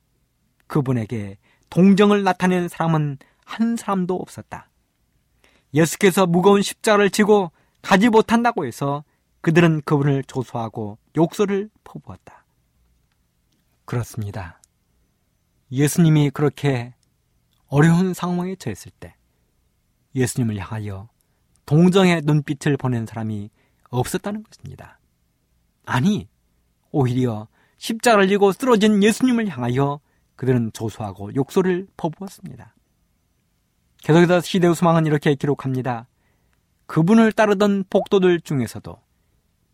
그분에게 0.66 1.38
동정을 1.68 2.22
나타낸 2.22 2.68
사람은 2.68 3.18
한 3.44 3.76
사람도 3.76 4.16
없었다. 4.16 4.70
예수께서 5.74 6.26
무거운 6.26 6.62
십자를 6.62 7.10
지고 7.10 7.52
가지 7.82 8.08
못한다고 8.08 8.66
해서 8.66 9.04
그들은 9.40 9.82
그분을 9.84 10.24
조소하고 10.24 10.98
욕설을 11.16 11.70
퍼부었다. 11.84 12.44
그렇습니다. 13.84 14.60
예수님이 15.72 16.30
그렇게 16.30 16.94
어려운 17.66 18.14
상황에 18.14 18.56
처했을 18.56 18.90
때 18.98 19.14
예수님을 20.14 20.56
향하여 20.58 21.08
동정의 21.66 22.22
눈빛을 22.24 22.76
보낸 22.76 23.06
사람이 23.06 23.50
없었다는 23.90 24.42
것입니다. 24.42 24.98
아니, 25.84 26.28
오히려 26.90 27.48
십자가를 27.78 28.28
지고 28.28 28.52
쓰러진 28.52 29.02
예수님을 29.02 29.48
향하여 29.48 30.00
그들은 30.36 30.72
조소하고 30.72 31.34
욕설을 31.34 31.86
퍼부었습니다. 31.96 32.74
계속해서 34.02 34.40
시대우 34.40 34.74
수망은 34.74 35.06
이렇게 35.06 35.34
기록합니다. 35.34 36.08
그분을 36.86 37.32
따르던 37.32 37.84
복도들 37.90 38.40
중에서도 38.40 39.00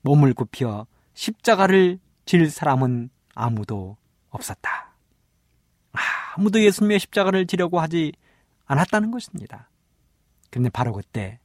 몸을 0.02 0.34
굽혀 0.34 0.86
십자가를 1.14 1.98
질 2.26 2.50
사람은 2.50 3.10
아무도 3.34 3.96
없었다. 4.28 4.96
아무도 6.36 6.62
예수님의 6.62 6.98
십자가를 6.98 7.46
지려고 7.46 7.80
하지 7.80 8.12
않았다는 8.66 9.10
것입니다. 9.10 9.70
그런데 10.50 10.70
바로 10.70 10.92
그때 10.92 11.38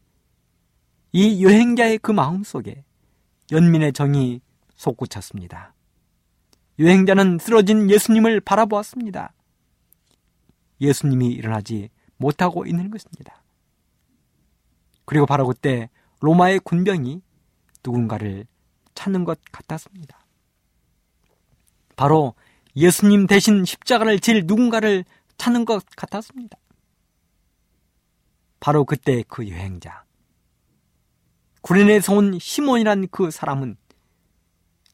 이 1.11 1.43
여행자의 1.43 1.97
그 1.99 2.11
마음 2.11 2.43
속에 2.43 2.83
연민의 3.51 3.93
정이 3.93 4.41
솟구쳤습니다. 4.75 5.73
여행자는 6.79 7.37
쓰러진 7.39 7.89
예수님을 7.89 8.39
바라보았습니다. 8.39 9.33
예수님이 10.79 11.27
일어나지 11.27 11.89
못하고 12.17 12.65
있는 12.65 12.89
것입니다. 12.89 13.43
그리고 15.05 15.25
바로 15.25 15.45
그때 15.45 15.89
로마의 16.21 16.59
군병이 16.59 17.21
누군가를 17.83 18.45
찾는 18.95 19.25
것 19.25 19.39
같았습니다. 19.51 20.25
바로 21.95 22.33
예수님 22.75 23.27
대신 23.27 23.65
십자가를 23.65 24.19
질 24.19 24.45
누군가를 24.45 25.03
찾는 25.37 25.65
것 25.65 25.85
같았습니다. 25.95 26.57
바로 28.61 28.85
그때 28.85 29.23
그 29.27 29.49
여행자. 29.49 30.05
구레네에서 31.61 32.13
온 32.13 32.39
시몬이란 32.39 33.07
그 33.09 33.29
사람은 33.31 33.75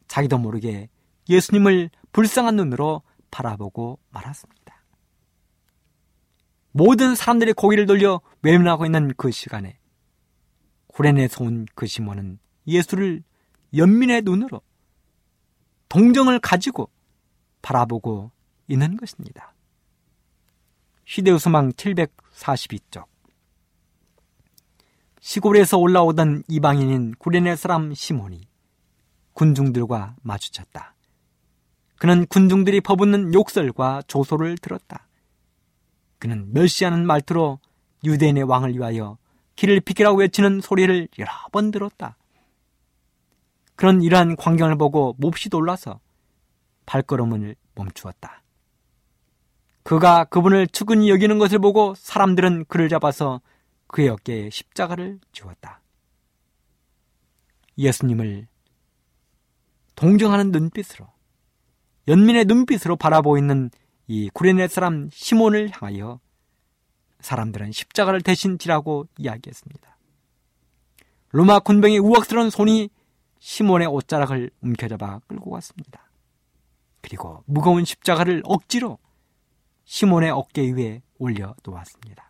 자기도 0.07 0.38
모르게 0.39 0.89
예수님을 1.30 1.89
불쌍한 2.13 2.55
눈으로 2.55 3.03
바라보고 3.30 3.99
말았습니다. 4.09 4.84
모든 6.72 7.13
사람들의 7.13 7.53
고기를 7.53 7.86
돌려 7.86 8.22
외면하고 8.41 8.86
있는 8.86 9.13
그 9.18 9.32
시간에 9.32 9.78
구레네에서 10.88 11.43
온 11.43 11.65
그 11.76 11.86
시몬은 11.88 12.39
예수를 12.68 13.22
연민의 13.76 14.22
눈으로 14.24 14.61
동정을 15.89 16.39
가지고 16.39 16.89
바라보고 17.61 18.32
있는 18.68 18.95
것입니다. 18.95 19.53
시대우수망 21.05 21.72
742쪽 21.74 23.05
시골에서 25.28 25.78
올라오던 25.78 26.43
이방인인 26.47 27.13
구레네 27.19 27.57
사람 27.57 27.93
시몬이 27.93 28.47
군중들과 29.34 30.15
마주쳤다. 30.21 30.95
그는 31.99 32.25
군중들이 32.28 32.80
퍼붓는 32.80 33.34
욕설과 33.34 34.03
조소를 34.07 34.57
들었다. 34.57 35.05
그는 36.17 36.53
멸시하는 36.53 37.05
말투로 37.05 37.59
유대인의 38.05 38.43
왕을 38.43 38.75
위하여 38.75 39.17
길을 39.57 39.82
비키라고 39.82 40.19
외치는 40.19 40.61
소리를 40.61 41.09
여러 41.19 41.32
번 41.51 41.71
들었다. 41.71 42.15
그런 43.75 44.01
이러한 44.01 44.38
광경을 44.38 44.78
보고 44.78 45.13
몹시 45.17 45.49
놀라서 45.51 45.99
발걸음을 46.86 47.57
멈추었다. 47.75 48.43
그가 49.84 50.23
그분을 50.23 50.67
측은히 50.67 51.09
여기는 51.09 51.38
것을 51.38 51.59
보고 51.59 51.95
사람들은 51.97 52.63
그를 52.69 52.88
잡아서 52.88 53.41
그의 53.88 54.09
어깨에 54.09 54.49
십자가를 54.49 55.19
지웠다. 55.31 55.81
예수님을 57.77 58.47
동정하는 59.95 60.51
눈빛으로 60.51 61.07
연민의 62.07 62.45
눈빛으로 62.45 62.95
바라보이는 62.95 63.71
이 64.07 64.29
구레네 64.33 64.67
사람 64.67 65.09
시몬을 65.11 65.69
향하여 65.73 66.19
사람들은 67.19 67.71
십자가를 67.71 68.21
대신 68.21 68.57
지라고 68.57 69.07
이야기했습니다. 69.17 69.97
로마 71.31 71.59
군병의 71.59 71.99
우악스러운 71.99 72.49
손이 72.49 72.89
시몬의 73.39 73.88
옷자락을 73.88 74.49
움켜잡아 74.61 75.19
끌고 75.27 75.51
갔습니다. 75.51 76.09
그리고 77.01 77.43
무거운 77.45 77.85
십자가를 77.85 78.41
억지로 78.45 78.97
시몬의 79.83 80.31
어깨 80.31 80.71
위에 80.71 81.01
올려 81.17 81.55
놓았습니다. 81.63 82.26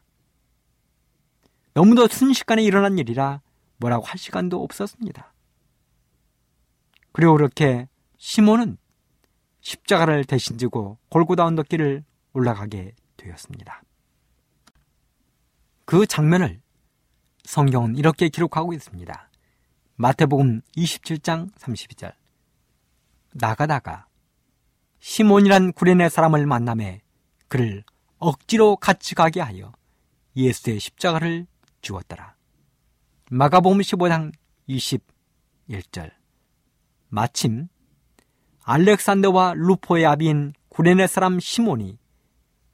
너무도 1.78 2.08
순식간에 2.08 2.64
일어난 2.64 2.98
일이라 2.98 3.40
뭐라고 3.78 4.04
할 4.04 4.18
시간도 4.18 4.64
없었습니다. 4.64 5.32
그리고 7.12 7.34
그렇게 7.34 7.88
시몬은 8.18 8.80
십자가를 9.62 10.26
대신 10.26 10.58
지고 10.58 10.98
골고다 11.10 11.46
언덕길을 11.46 12.04
올라가게 12.34 12.96
되었습니다. 13.16 13.84
그 15.86 16.08
장면을 16.08 16.64
성경은 17.44 17.96
이렇게 17.96 18.30
기록하고 18.30 18.74
있습니다. 18.74 19.30
마태복음 19.98 20.62
27장 20.76 21.54
32절. 21.54 22.12
나가다가 23.34 24.08
시몬이란 24.98 25.74
구레네 25.74 26.10
사람을 26.10 26.48
만남에 26.48 27.02
그를 27.48 27.84
억지로 28.18 28.78
같이 28.78 29.14
가게 29.14 29.42
하여 29.42 29.72
예수의 30.36 30.80
십자가를 30.80 31.46
주었더라. 31.88 32.36
마가복음 33.32 33.80
15장 33.80 34.34
21절. 34.68 36.12
마침 37.10 37.70
알렉산더와 38.64 39.54
루포의 39.56 40.06
아비인 40.06 40.54
구레네 40.68 41.08
사람 41.08 41.40
시몬이 41.40 41.98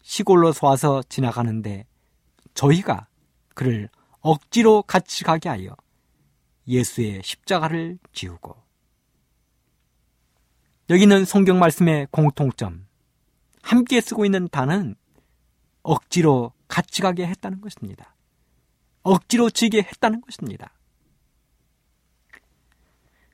시골로 0.02 0.52
서 0.52 0.68
와서 0.68 1.04
지나가는데 1.08 1.86
저희가 2.56 3.08
그를 3.54 3.90
억지로 4.22 4.82
같이 4.82 5.24
가게 5.24 5.50
하여 5.50 5.76
예수의 6.68 7.22
십자가를 7.24 8.00
지우고 8.12 8.56
여기는 10.90 11.26
성경 11.26 11.60
말씀의 11.60 12.08
공통점 12.10 12.88
함께 13.62 14.02
쓰고 14.02 14.26
있는 14.26 14.48
단은 14.50 14.96
억지로 15.84 16.54
같이 16.68 17.02
가게 17.04 17.28
했다는 17.28 17.62
것입니다. 17.62 18.13
억지로 19.04 19.50
지게 19.50 19.80
했다는 19.80 20.22
것입니다. 20.22 20.74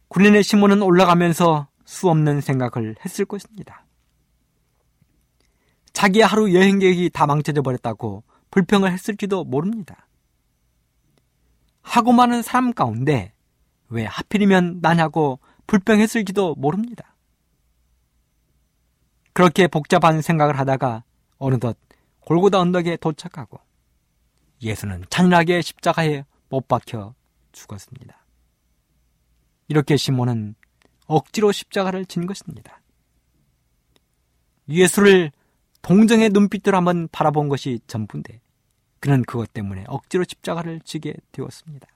구레네 0.10 0.42
시몬은 0.42 0.82
올라가면서 0.82 1.68
수 1.86 2.10
없는 2.10 2.42
생각을 2.42 2.96
했을 3.04 3.26
것입니다. 3.26 3.86
자기의 5.94 6.26
하루 6.26 6.54
여행 6.54 6.80
계획이 6.80 7.10
다 7.10 7.26
망쳐져 7.26 7.62
버렸다고 7.62 8.24
불평을 8.52 8.92
했을지도 8.92 9.44
모릅니다. 9.44 10.08
하고 11.82 12.12
많은 12.12 12.42
사람 12.42 12.74
가운데 12.74 13.34
왜 13.90 14.06
하필이면 14.06 14.80
나냐고 14.82 15.40
불평했을지도 15.68 16.56
모릅니다. 16.56 17.16
그렇게 19.34 19.68
복잡한 19.68 20.22
생각을 20.22 20.58
하다가 20.60 21.04
어느덧 21.38 21.78
골고다 22.22 22.60
언덕에 22.60 22.98
도착하고 22.98 23.60
예수는 24.62 25.06
잔인하게 25.10 25.62
십자가에 25.62 26.26
못 26.50 26.68
박혀 26.68 27.14
죽었습니다. 27.52 28.26
이렇게 29.68 29.98
시몬은 29.98 30.56
억지로 31.06 31.52
십자가를 31.52 32.06
진 32.06 32.26
것입니다. 32.26 32.82
예수를 34.68 35.32
동정의 35.82 36.30
눈빛으로 36.30 36.78
한번 36.78 37.08
바라본 37.12 37.50
것이 37.50 37.80
전부인데 37.88 38.42
그는 39.00 39.24
그것 39.24 39.52
때문에 39.54 39.86
억지로 39.88 40.24
십자가를 40.24 40.82
지게 40.82 41.14
되었습니다. 41.32 41.88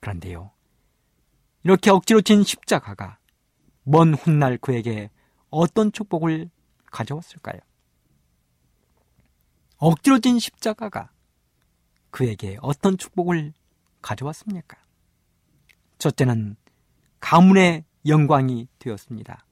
그런데요. 0.00 0.50
이렇게 1.64 1.90
억지로 1.90 2.20
진 2.20 2.44
십자가가 2.44 3.18
먼 3.82 4.14
훗날 4.14 4.58
그에게 4.58 5.10
어떤 5.50 5.90
축복을 5.92 6.50
가져왔을까요? 6.86 7.60
억지로 9.78 10.18
진 10.18 10.38
십자가가 10.38 11.10
그에게 12.18 12.58
어떤 12.62 12.98
축복을 12.98 13.52
가져왔습니까? 14.02 14.76
첫째는 15.98 16.56
가문의 17.20 17.84
영광이 18.06 18.66
되었습니다. 18.80 19.46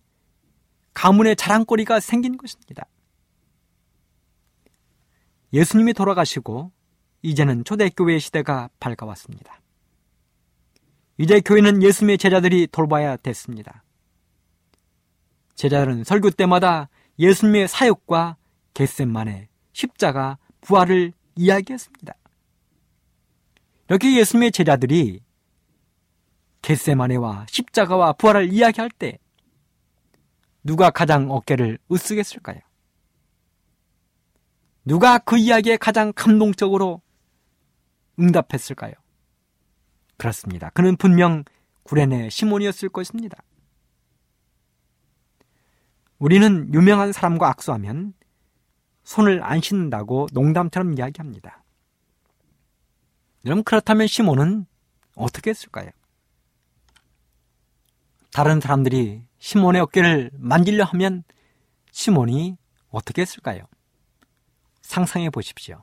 가문의 0.93 1.37
자랑거리가 1.37 2.01
생긴 2.01 2.37
것입니다. 2.37 2.87
예수님이 5.53 5.93
돌아가시고 5.93 6.73
이제는 7.23 7.63
초대교회 7.63 8.19
시대가 8.19 8.69
밝아왔습니다. 8.81 9.61
이제 11.19 11.39
교회는 11.39 11.85
예수님의 11.85 12.19
제자들이 12.19 12.67
돌봐야 12.67 13.17
됐습니다. 13.17 13.85
제자들은 15.55 16.03
설교 16.03 16.31
때마다 16.31 16.89
예수님의 17.21 17.69
사역과 17.69 18.37
겟셋만의 18.75 19.47
십자가 19.73 20.39
부활을 20.63 21.13
이야기했습니다. 21.37 22.13
이렇게 23.89 24.17
예수님의 24.17 24.53
제자들이 24.53 25.21
겟세마네와 26.63 27.47
십자가와 27.49 28.15
부활을 28.15 28.53
이야기할 28.53 28.91
때 28.91 29.19
누가 30.65 30.91
가장 30.91 31.31
어깨를 31.31 31.79
으쓱했을까요? 31.91 32.61
누가 34.85 35.19
그 35.19 35.37
이야기에 35.37 35.77
가장 35.77 36.13
감동적으로 36.15 37.03
응답했을까요? 38.19 38.93
그렇습니다. 40.17 40.71
그는 40.71 40.97
분명 40.97 41.45
구레네 41.85 42.31
시몬이었을 42.31 42.89
것입니다. 42.89 43.43
우리는 46.19 46.73
유명한 46.73 47.13
사람과 47.13 47.49
악수하면 47.51 48.15
손을 49.05 49.45
안 49.45 49.61
씻는다고 49.61 50.27
농담처럼 50.33 50.95
이야기합니다. 50.95 51.63
여러분 53.47 53.63
그렇다면 53.63 54.09
시몬은 54.09 54.67
어떻게 55.15 55.51
했을까요? 55.51 55.89
다른 58.33 58.61
사람들이 58.61 59.23
시몬의 59.39 59.81
어깨를 59.83 60.33
만질려 60.35 60.85
하면 60.85 61.23
시몬이 61.93 62.57
어떻게 62.89 63.23
했을까요? 63.23 63.63
상상해 64.83 65.31
보십시오. 65.31 65.81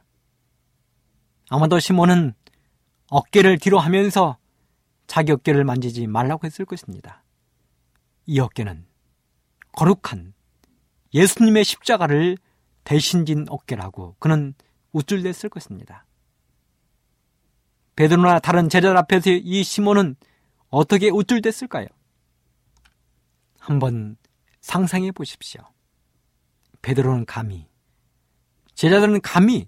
아마도 1.50 1.80
시몬은 1.80 2.34
어깨를 3.10 3.58
뒤로 3.60 3.80
하면서 3.80 4.38
자기 5.08 5.32
어깨를 5.32 5.64
만지지 5.64 6.06
말라고 6.08 6.46
했을 6.46 6.66
것입니다. 6.66 7.24
이 8.26 8.42
어깨는 8.42 8.86
거룩한 9.72 10.34
예수님의 11.14 11.64
십자가를 11.64 12.38
대신 12.84 13.26
진 13.26 13.46
어깨라고 13.48 14.18
그는 14.20 14.54
우쭐댔을 14.92 15.50
것입니다. 15.50 16.06
베드로나 17.96 18.40
다른 18.40 18.70
제자들 18.70 18.98
앞에서 18.98 19.30
이 19.32 19.64
시몬은 19.64 20.16
어떻게 20.70 21.10
우쭐댔을까요? 21.10 21.88
한번 23.60 24.18
상상해 24.62 25.12
보십시오. 25.12 25.62
베드로는 26.82 27.26
감히 27.26 27.68
제자들은 28.74 29.22
감히 29.22 29.68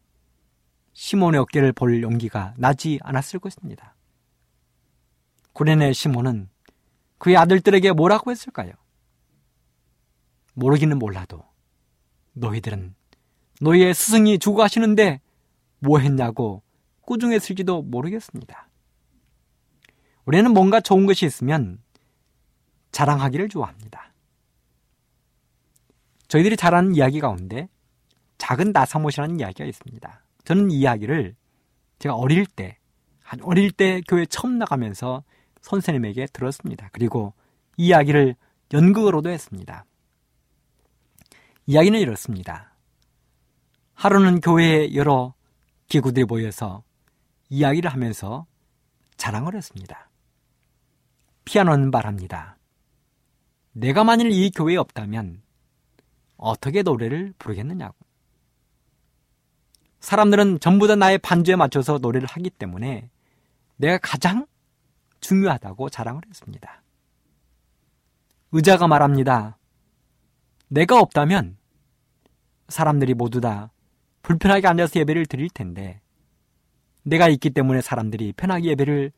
시몬의 0.93 1.39
어깨를 1.41 1.73
볼 1.73 2.01
용기가 2.01 2.53
나지 2.57 2.99
않았을 3.03 3.39
것입니다. 3.39 3.95
구레네 5.53 5.93
시몬은 5.93 6.49
그의 7.17 7.37
아들들에게 7.37 7.93
뭐라고 7.93 8.31
했을까요? 8.31 8.73
모르기는 10.53 10.97
몰라도 10.97 11.43
너희들은 12.33 12.95
너희의 13.61 13.93
스승이 13.93 14.39
죽어 14.39 14.63
가시는데 14.63 15.21
뭐 15.79 15.99
했냐고 15.99 16.63
꾸중했을지도 17.05 17.83
모르겠습니다. 17.83 18.69
우리는 20.25 20.51
뭔가 20.51 20.79
좋은 20.79 21.05
것이 21.05 21.25
있으면 21.25 21.79
자랑하기를 22.91 23.49
좋아합니다. 23.49 24.13
저희들이 26.27 26.57
잘하는 26.57 26.95
이야기 26.95 27.19
가운데 27.19 27.69
작은 28.37 28.71
나사못이라는 28.71 29.39
이야기가 29.39 29.65
있습니다. 29.65 30.23
저는 30.43 30.71
이 30.71 30.79
이야기를 30.79 31.35
제가 31.99 32.15
어릴 32.15 32.45
때, 32.45 32.77
한 33.21 33.41
어릴 33.41 33.71
때 33.71 34.01
교회 34.07 34.25
처음 34.25 34.57
나가면서 34.57 35.23
선생님에게 35.61 36.27
들었습니다. 36.33 36.89
그리고 36.91 37.33
이 37.77 37.87
이야기를 37.87 38.35
연극으로도 38.73 39.29
했습니다. 39.29 39.85
이야기는 41.67 41.99
이렇습니다. 41.99 42.75
하루는 43.93 44.41
교회에 44.41 44.93
여러 44.93 45.33
기구들이 45.87 46.25
모여서 46.25 46.83
이야기를 47.49 47.91
하면서 47.91 48.45
자랑을 49.17 49.55
했습니다. 49.55 50.09
피아노는 51.45 51.91
말합니다. 51.91 52.57
내가 53.71 54.03
만일 54.03 54.31
이 54.31 54.49
교회에 54.49 54.77
없다면 54.77 55.41
어떻게 56.37 56.81
노래를 56.81 57.33
부르겠느냐고. 57.37 57.95
사람들은 59.99 60.59
전부 60.59 60.87
다 60.87 60.95
나의 60.95 61.17
반주에 61.17 61.55
맞춰서 61.55 61.97
노래를 61.97 62.27
하기 62.27 62.49
때문에 62.51 63.09
내가 63.77 63.97
가장 63.97 64.45
중요하다고 65.19 65.89
자랑을 65.89 66.21
했습니다. 66.29 66.83
의자가 68.51 68.87
말합니다. 68.87 69.57
내가 70.67 70.99
없다면 70.99 71.57
사람들이 72.69 73.13
모두 73.13 73.41
다 73.41 73.71
불편하게 74.21 74.67
앉아서 74.67 74.99
예배를 74.99 75.25
드릴 75.25 75.49
텐데 75.49 76.01
내가 77.05 77.29
있기 77.29 77.51
때문에 77.51 77.81
사람들이 77.81 78.33
편하게 78.33 78.69
예배를 78.69 79.11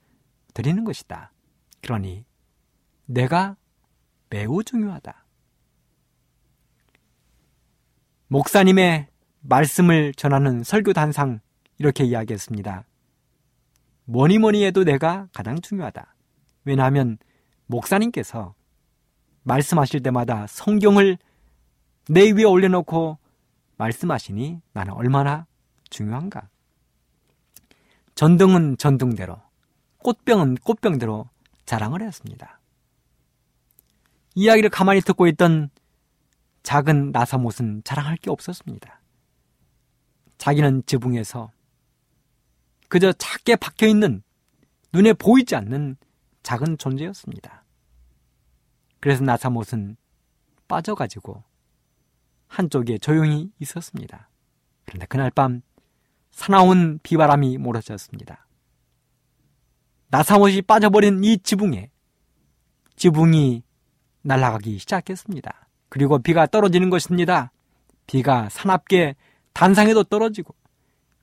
드리는 0.54 0.84
것이다. 0.84 1.32
그러니 1.82 2.26
내가 3.06 3.56
매우 4.30 4.64
중요하다. 4.64 5.26
목사님의 8.28 9.08
말씀을 9.40 10.14
전하는 10.14 10.64
설교 10.64 10.92
단상 10.92 11.40
이렇게 11.78 12.04
이야기했습니다. 12.04 12.84
뭐니 14.04 14.38
뭐니 14.40 14.66
해도 14.66 14.84
내가 14.84 15.30
가장 15.34 15.62
중요하다. 15.62 16.14
왜냐하면 16.66 17.18
목사님께서 17.68 18.54
말씀하실 19.44 20.04
때마다 20.04 20.46
성경을 20.48 21.18
내 22.10 22.32
위에 22.32 22.44
올려놓고 22.44 23.18
말씀하시니 23.78 24.62
나는 24.74 24.94
얼마나 24.94 25.46
중요한가. 25.90 26.50
전등은 28.18 28.78
전등대로, 28.78 29.39
꽃병은 29.99 30.55
꽃병대로 30.55 31.30
자랑을 31.68 32.01
했습니다. 32.01 32.59
이야기를 34.34 34.72
가만히 34.72 35.01
듣고 35.01 35.28
있던 35.28 35.70
작은 36.63 37.11
나사못은 37.11 37.84
자랑할 37.84 38.18
게 38.18 38.32
없었습니다. 38.32 39.01
자기는 40.39 40.82
지붕에서 40.88 41.51
그저 42.89 43.13
작게 43.13 43.55
박혀 43.55 43.86
있는 43.86 44.24
눈에 44.93 45.13
보이지 45.13 45.55
않는 45.55 45.97
작은 46.41 46.80
존재였습니다. 46.80 47.65
그래서 48.99 49.24
나사못은 49.24 49.95
빠져가지고 50.68 51.43
한쪽에 52.47 52.97
조용히 52.97 53.51
있었습니다. 53.59 54.28
그런데 54.86 55.05
그날 55.05 55.30
밤 55.30 55.61
사나운 56.38 57.00
비바람이 57.02 57.58
몰아쳤습니다. 57.58 58.46
나사못이 60.10 60.62
빠져버린 60.62 61.24
이 61.24 61.40
지붕에 61.40 61.90
지붕이 62.96 63.64
날아가기 64.22 64.78
시작했습니다. 64.78 65.68
그리고 65.90 66.20
비가 66.20 66.46
떨어지는 66.46 66.92
것입니다. 66.92 67.52
비가 68.06 68.50
사납게 68.50 69.16
단상에도 69.54 70.04
떨어지고 70.04 70.54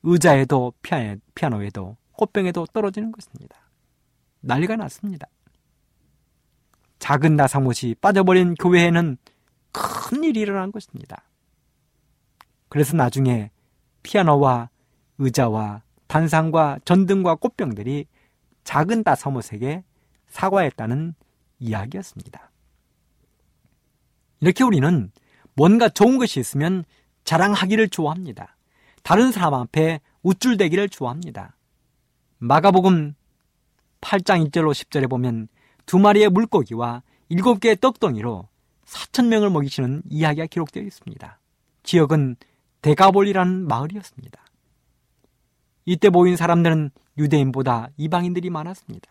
의자에도 0.03 0.73
피아노에도 0.83 1.97
꽃병에도 2.15 2.67
떨어지는 2.73 3.12
것입니다. 3.12 3.57
난리가 4.41 4.75
났습니다. 4.75 5.29
작은 6.99 7.37
나사못이 7.37 7.95
빠져버린 8.01 8.57
교회에는 8.57 9.17
큰 9.71 10.25
일이 10.25 10.41
일어난 10.41 10.73
것입니다. 10.73 11.23
그래서 12.69 12.97
나중에 12.97 13.53
피아노와 14.03 14.71
의자와 15.19 15.83
단상과 16.07 16.81
전등과 16.85 17.37
꽃병들이 17.37 18.07
작은 18.65 19.03
나사못에게 19.05 19.85
사과했다는 20.29 21.15
이야기였습니다. 21.59 22.51
이렇게 24.41 24.65
우리는 24.65 25.11
뭔가 25.55 25.89
좋은 25.89 26.19
것이 26.19 26.41
있으면 26.41 26.85
자랑하기를 27.25 27.89
좋아합니다. 27.89 28.57
다른 29.03 29.33
사람 29.33 29.55
앞에 29.55 30.01
우쭐대기를 30.23 30.89
좋아합니다. 30.89 31.57
마가복음 32.39 33.15
8장 34.01 34.51
1절로 34.51 34.73
10절에 34.73 35.09
보면 35.09 35.49
두 35.87 35.99
마리의 35.99 36.29
물고기와 36.29 37.03
일곱 37.29 37.61
개의 37.61 37.77
떡덩이로 37.81 38.49
4천 38.85 39.27
명을 39.29 39.51
먹이시는 39.51 40.03
이야기가 40.11 40.47
기록되어 40.47 40.83
있습니다. 40.83 41.41
지역은 41.83 42.37
데가볼이라는 42.83 43.67
마을이었습니다. 43.67 44.43
이때 45.85 46.09
모인 46.09 46.37
사람들은 46.37 46.91
유대인보다 47.18 47.89
이방인들이 47.97 48.51
많았습니다. 48.51 49.11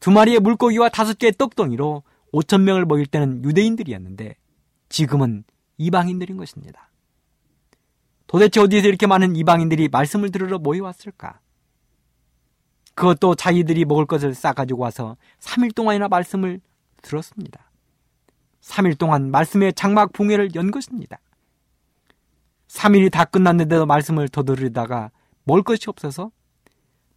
두 0.00 0.10
마리의 0.10 0.40
물고기와 0.40 0.88
다섯 0.88 1.18
개의 1.18 1.32
떡덩이로 1.36 2.02
5천 2.32 2.62
명을 2.62 2.84
먹일 2.84 3.06
때는 3.06 3.44
유대인들이었는데 3.44 4.36
지금은 4.88 5.44
이방인들인 5.76 6.36
것입니다. 6.36 6.90
도대체 8.26 8.60
어디서 8.60 8.88
이렇게 8.88 9.06
많은 9.06 9.36
이방인들이 9.36 9.88
말씀을 9.88 10.30
들으러 10.30 10.58
모여왔을까? 10.58 11.40
그것도 12.94 13.36
자기들이 13.36 13.84
먹을 13.84 14.06
것을 14.06 14.34
싸가지고 14.34 14.82
와서 14.82 15.16
3일 15.40 15.74
동안이나 15.74 16.08
말씀을 16.08 16.60
들었습니다. 17.00 17.70
3일 18.60 18.98
동안 18.98 19.30
말씀의 19.30 19.72
장막 19.74 20.12
붕해를 20.12 20.54
연 20.56 20.70
것입니다. 20.70 21.18
3일이 22.68 23.10
다 23.10 23.24
끝났는데도 23.24 23.86
말씀을 23.86 24.28
더 24.28 24.42
들으다가 24.42 25.10
먹을 25.48 25.62
것이 25.62 25.88
없어서 25.88 26.30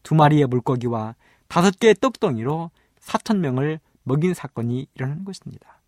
두 0.03 0.15
마리의 0.15 0.47
물고기와 0.47 1.15
다섯 1.49 1.77
개의 1.77 1.95
떡덩이로 1.95 2.71
4천 3.01 3.39
명을 3.39 3.81
먹인 4.03 4.33
사건이 4.33 4.87
일어나는 4.95 5.25
것입니다. 5.25 5.81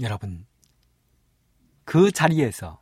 여러분, 0.00 0.46
그 1.84 2.10
자리에서 2.10 2.80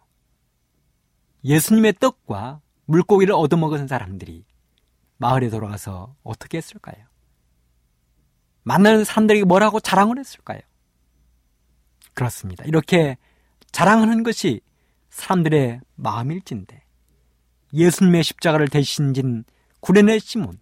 예수님의 1.43 1.95
떡과 1.95 2.61
물고기를 2.85 3.35
얻어먹은 3.35 3.89
사람들이 3.89 4.45
마을에 5.17 5.51
돌아가서 5.51 6.15
어떻게 6.23 6.59
했을까요? 6.59 7.05
만나는 8.63 9.05
사람들에게 9.05 9.45
뭐라고 9.45 9.81
자랑을 9.81 10.19
했을까요? 10.19 10.61
그렇습니다. 12.15 12.65
이렇게 12.65 13.19
자랑하는 13.73 14.23
것이 14.23 14.61
사람들의 15.09 15.81
마음일진데 15.97 16.90
예수님의 17.73 18.25
십자가를 18.25 18.69
대신 18.69 19.15
진 19.15 19.45
구레네 19.81 20.19
시몬 20.19 20.59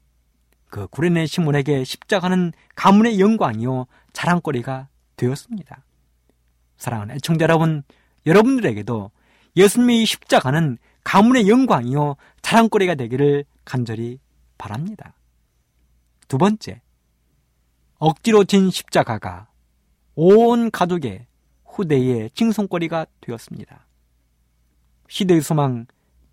그 0.69 0.87
구레네 0.89 1.27
시몬에게 1.27 1.85
십자가는 1.85 2.53
가문의 2.75 3.21
영광이요 3.21 3.87
자랑거리가 4.13 4.89
되었습니다. 5.17 5.85
사랑하는 6.77 7.17
애청자 7.17 7.45
여러분, 7.45 7.83
여러분들에게도 8.27 9.11
예수님의 9.57 10.05
십자가는 10.07 10.79
가문의 11.05 11.49
영광이요 11.49 12.17
자랑거리가 12.43 12.95
되기를 12.95 13.45
간절히 13.65 14.21
바랍니다. 14.59 15.15
두 16.29 16.37
번째, 16.39 16.83
억지로 17.99 18.45
진 18.45 18.71
십자가가 18.71 19.49
온 20.15 20.71
가족의 20.71 21.27
후대의 21.65 22.31
칭송거리가 22.35 23.07
되었습니다. 23.21 23.87
시대의 25.09 25.41
소망 25.41 25.87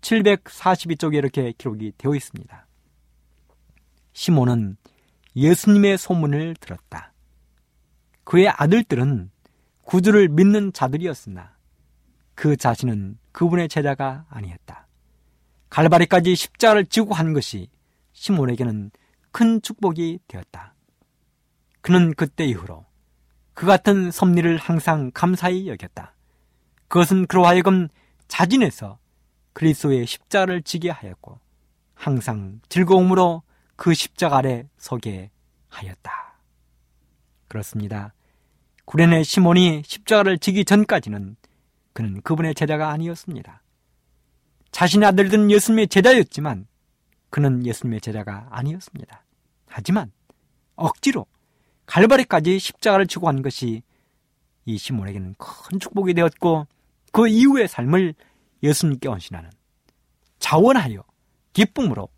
742쪽에 0.06 1.14
이렇게 1.14 1.52
기록이 1.52 1.92
되어 1.98 2.14
있습니다. 2.14 2.66
시몬은 4.12 4.76
예수님의 5.34 5.98
소문을 5.98 6.54
들었다. 6.60 7.12
그의 8.24 8.48
아들들은 8.48 9.30
구주를 9.82 10.28
믿는 10.28 10.72
자들이었으나 10.72 11.56
그 12.34 12.56
자신은 12.56 13.18
그분의 13.32 13.68
제자가 13.68 14.26
아니었다. 14.28 14.86
갈바리까지 15.70 16.34
십자가를 16.36 16.86
지고 16.86 17.12
한 17.12 17.32
것이 17.32 17.68
시몬에게는 18.12 18.90
큰 19.32 19.60
축복이 19.60 20.20
되었다. 20.28 20.74
그는 21.80 22.14
그때 22.14 22.44
이후로 22.46 22.86
그 23.54 23.66
같은 23.66 24.10
섭리를 24.10 24.56
항상 24.56 25.10
감사히 25.12 25.68
여겼다. 25.68 26.14
그것은 26.88 27.26
그로 27.26 27.46
하여금 27.46 27.88
자진해서 28.28 28.98
그리스도의 29.56 30.06
십자가를 30.06 30.60
지게 30.60 30.90
하였고 30.90 31.40
항상 31.94 32.60
즐거움으로 32.68 33.42
그 33.74 33.94
십자가 33.94 34.36
아래 34.36 34.68
서게 34.76 35.30
하였다. 35.68 36.38
그렇습니다. 37.48 38.12
구레네 38.84 39.22
시몬이 39.22 39.82
십자가를 39.82 40.38
지기 40.38 40.66
전까지는 40.66 41.36
그는 41.94 42.20
그분의 42.20 42.54
제자가 42.54 42.90
아니었습니다. 42.90 43.62
자신의 44.72 45.08
아들들은 45.08 45.50
예수님의 45.50 45.88
제자였지만 45.88 46.66
그는 47.30 47.64
예수님의 47.64 48.02
제자가 48.02 48.48
아니었습니다. 48.50 49.24
하지만 49.68 50.12
억지로 50.74 51.24
갈바리까지 51.86 52.58
십자가를 52.58 53.06
지고 53.06 53.24
간 53.24 53.40
것이 53.40 53.82
이 54.66 54.76
시몬에게는 54.76 55.36
큰 55.38 55.80
축복이 55.80 56.12
되었고 56.12 56.66
그 57.10 57.26
이후의 57.26 57.68
삶을 57.68 58.12
예수님께 58.62 59.08
헌신하는 59.08 59.50
자원하여 60.38 61.04
기쁨으로 61.52 62.08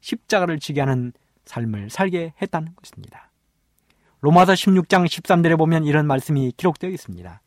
십자가를 0.00 0.58
지게 0.58 0.80
하는 0.80 1.12
삶을 1.44 1.90
살게 1.90 2.34
했다는 2.40 2.74
것입니다. 2.76 3.30
로마서 4.20 4.52
16장 4.52 5.06
13절에 5.06 5.56
보면 5.56 5.84
이런 5.84 6.06
말씀이 6.06 6.52
기록되어 6.56 6.90
있습니다. 6.90 7.40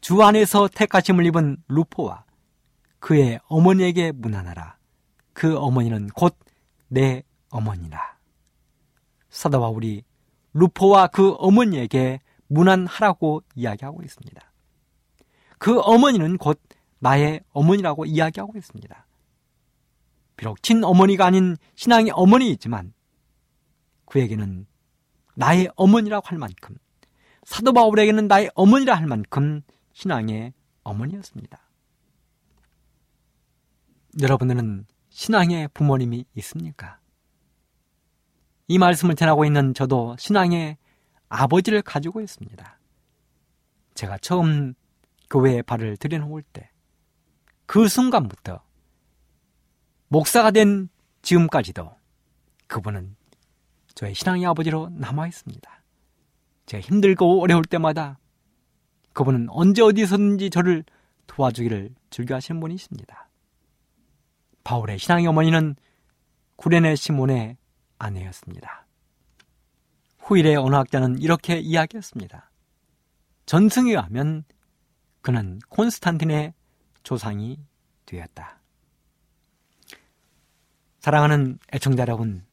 주 0.00 0.22
안에서 0.22 0.68
택하심을 0.68 1.26
입은 1.26 1.58
루포와 1.68 2.24
그의 2.98 3.40
어머니에게 3.48 4.12
문안하라. 4.12 4.76
그 5.32 5.56
어머니는 5.56 6.08
곧 6.08 6.36
내 6.90 7.22
어머니라. 7.50 8.18
사도 9.30 9.60
바울이 9.60 10.02
루포와 10.54 11.06
그 11.08 11.34
어머니에게 11.38 12.20
문안하라고 12.48 13.42
이야기하고 13.54 14.02
있습니다. 14.02 14.49
그 15.60 15.78
어머니는 15.78 16.38
곧 16.38 16.58
나의 17.00 17.42
어머니라고 17.50 18.06
이야기하고 18.06 18.56
있습니다. 18.56 19.06
비록 20.36 20.62
친어머니가 20.62 21.26
아닌 21.26 21.58
신앙의 21.74 22.12
어머니이지만 22.14 22.94
그에게는 24.06 24.66
나의 25.36 25.70
어머니라고 25.76 26.26
할 26.26 26.38
만큼 26.38 26.76
사도 27.44 27.74
바울에게는 27.74 28.26
나의 28.26 28.50
어머니라 28.54 28.94
할 28.94 29.06
만큼 29.06 29.60
신앙의 29.92 30.54
어머니였습니다. 30.82 31.60
여러분들은 34.18 34.86
신앙의 35.10 35.68
부모님이 35.74 36.24
있습니까? 36.36 37.00
이 38.66 38.78
말씀을 38.78 39.14
전하고 39.14 39.44
있는 39.44 39.74
저도 39.74 40.16
신앙의 40.18 40.78
아버지를 41.28 41.82
가지고 41.82 42.22
있습니다. 42.22 42.78
제가 43.94 44.16
처음 44.18 44.74
교회에 45.30 45.62
발을 45.62 45.96
들여놓을 45.96 46.42
때, 46.52 46.70
그 47.66 47.88
순간부터 47.88 48.62
목사가 50.08 50.50
된 50.50 50.88
지금까지도 51.22 51.94
그분은 52.66 53.16
저의 53.94 54.14
신앙의 54.14 54.46
아버지로 54.46 54.88
남아 54.90 55.28
있습니다. 55.28 55.82
제가 56.66 56.80
힘들고 56.80 57.42
어려울 57.42 57.64
때마다 57.64 58.18
그분은 59.12 59.48
언제 59.50 59.82
어디서든지 59.82 60.50
저를 60.50 60.84
도와주기를 61.26 61.94
즐겨하시는 62.10 62.60
분이십니다. 62.60 63.28
바울의 64.64 64.98
신앙의 64.98 65.26
어머니는 65.26 65.76
구레네 66.56 66.96
시몬의 66.96 67.56
아내였습니다. 67.98 68.86
후일의 70.18 70.56
언어학자는 70.56 71.18
이렇게 71.18 71.58
이야기했습니다. 71.58 72.50
전승에 73.46 73.90
의하면 73.90 74.44
그는 75.20 75.58
콘스탄틴의 75.68 76.54
조상이 77.02 77.58
되었다. 78.06 78.60
사랑하는 81.00 81.58
애청자 81.72 82.02
여러분, 82.02 82.44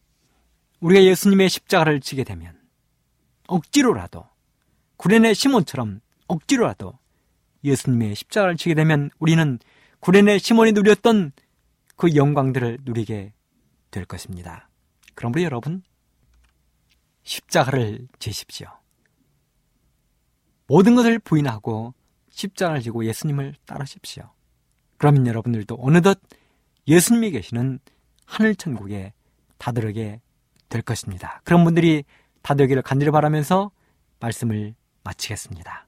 우리가 0.79 1.03
예수님의 1.03 1.49
십자가를 1.49 1.99
지게 1.99 2.23
되면 2.23 2.57
억지로라도 3.47 4.25
구레네 4.97 5.33
시몬처럼 5.33 6.01
억지로라도 6.27 6.97
예수님의 7.63 8.15
십자가를 8.15 8.57
지게 8.57 8.73
되면 8.73 9.09
우리는 9.19 9.59
구레네 9.99 10.37
시몬이 10.39 10.71
누렸던 10.73 11.31
그 11.95 12.15
영광들을 12.15 12.79
누리게 12.83 13.33
될 13.91 14.05
것입니다. 14.05 14.69
우리 15.25 15.43
여러분 15.43 15.81
십자가를 17.23 18.07
지십시오. 18.19 18.69
모든 20.67 20.95
것을 20.95 21.17
부인하고 21.19 21.93
십자가를 22.37 22.81
지고 22.81 23.03
예수님을 23.03 23.55
따르십시오. 23.65 24.29
그러면 24.97 25.25
여러분들도 25.25 25.75
어느덧 25.79 26.19
예수님이 26.87 27.31
계시는 27.31 27.79
하늘 28.25 28.55
천국에 28.55 29.13
다들게 29.57 30.21
될 30.69 30.81
것입니다. 30.83 31.41
그런 31.43 31.63
분들이 31.63 32.03
다 32.43 32.53
되기를 32.53 32.83
간절히 32.83 33.11
바라면서 33.11 33.71
말씀을 34.19 34.75
마치겠습니다. 35.03 35.87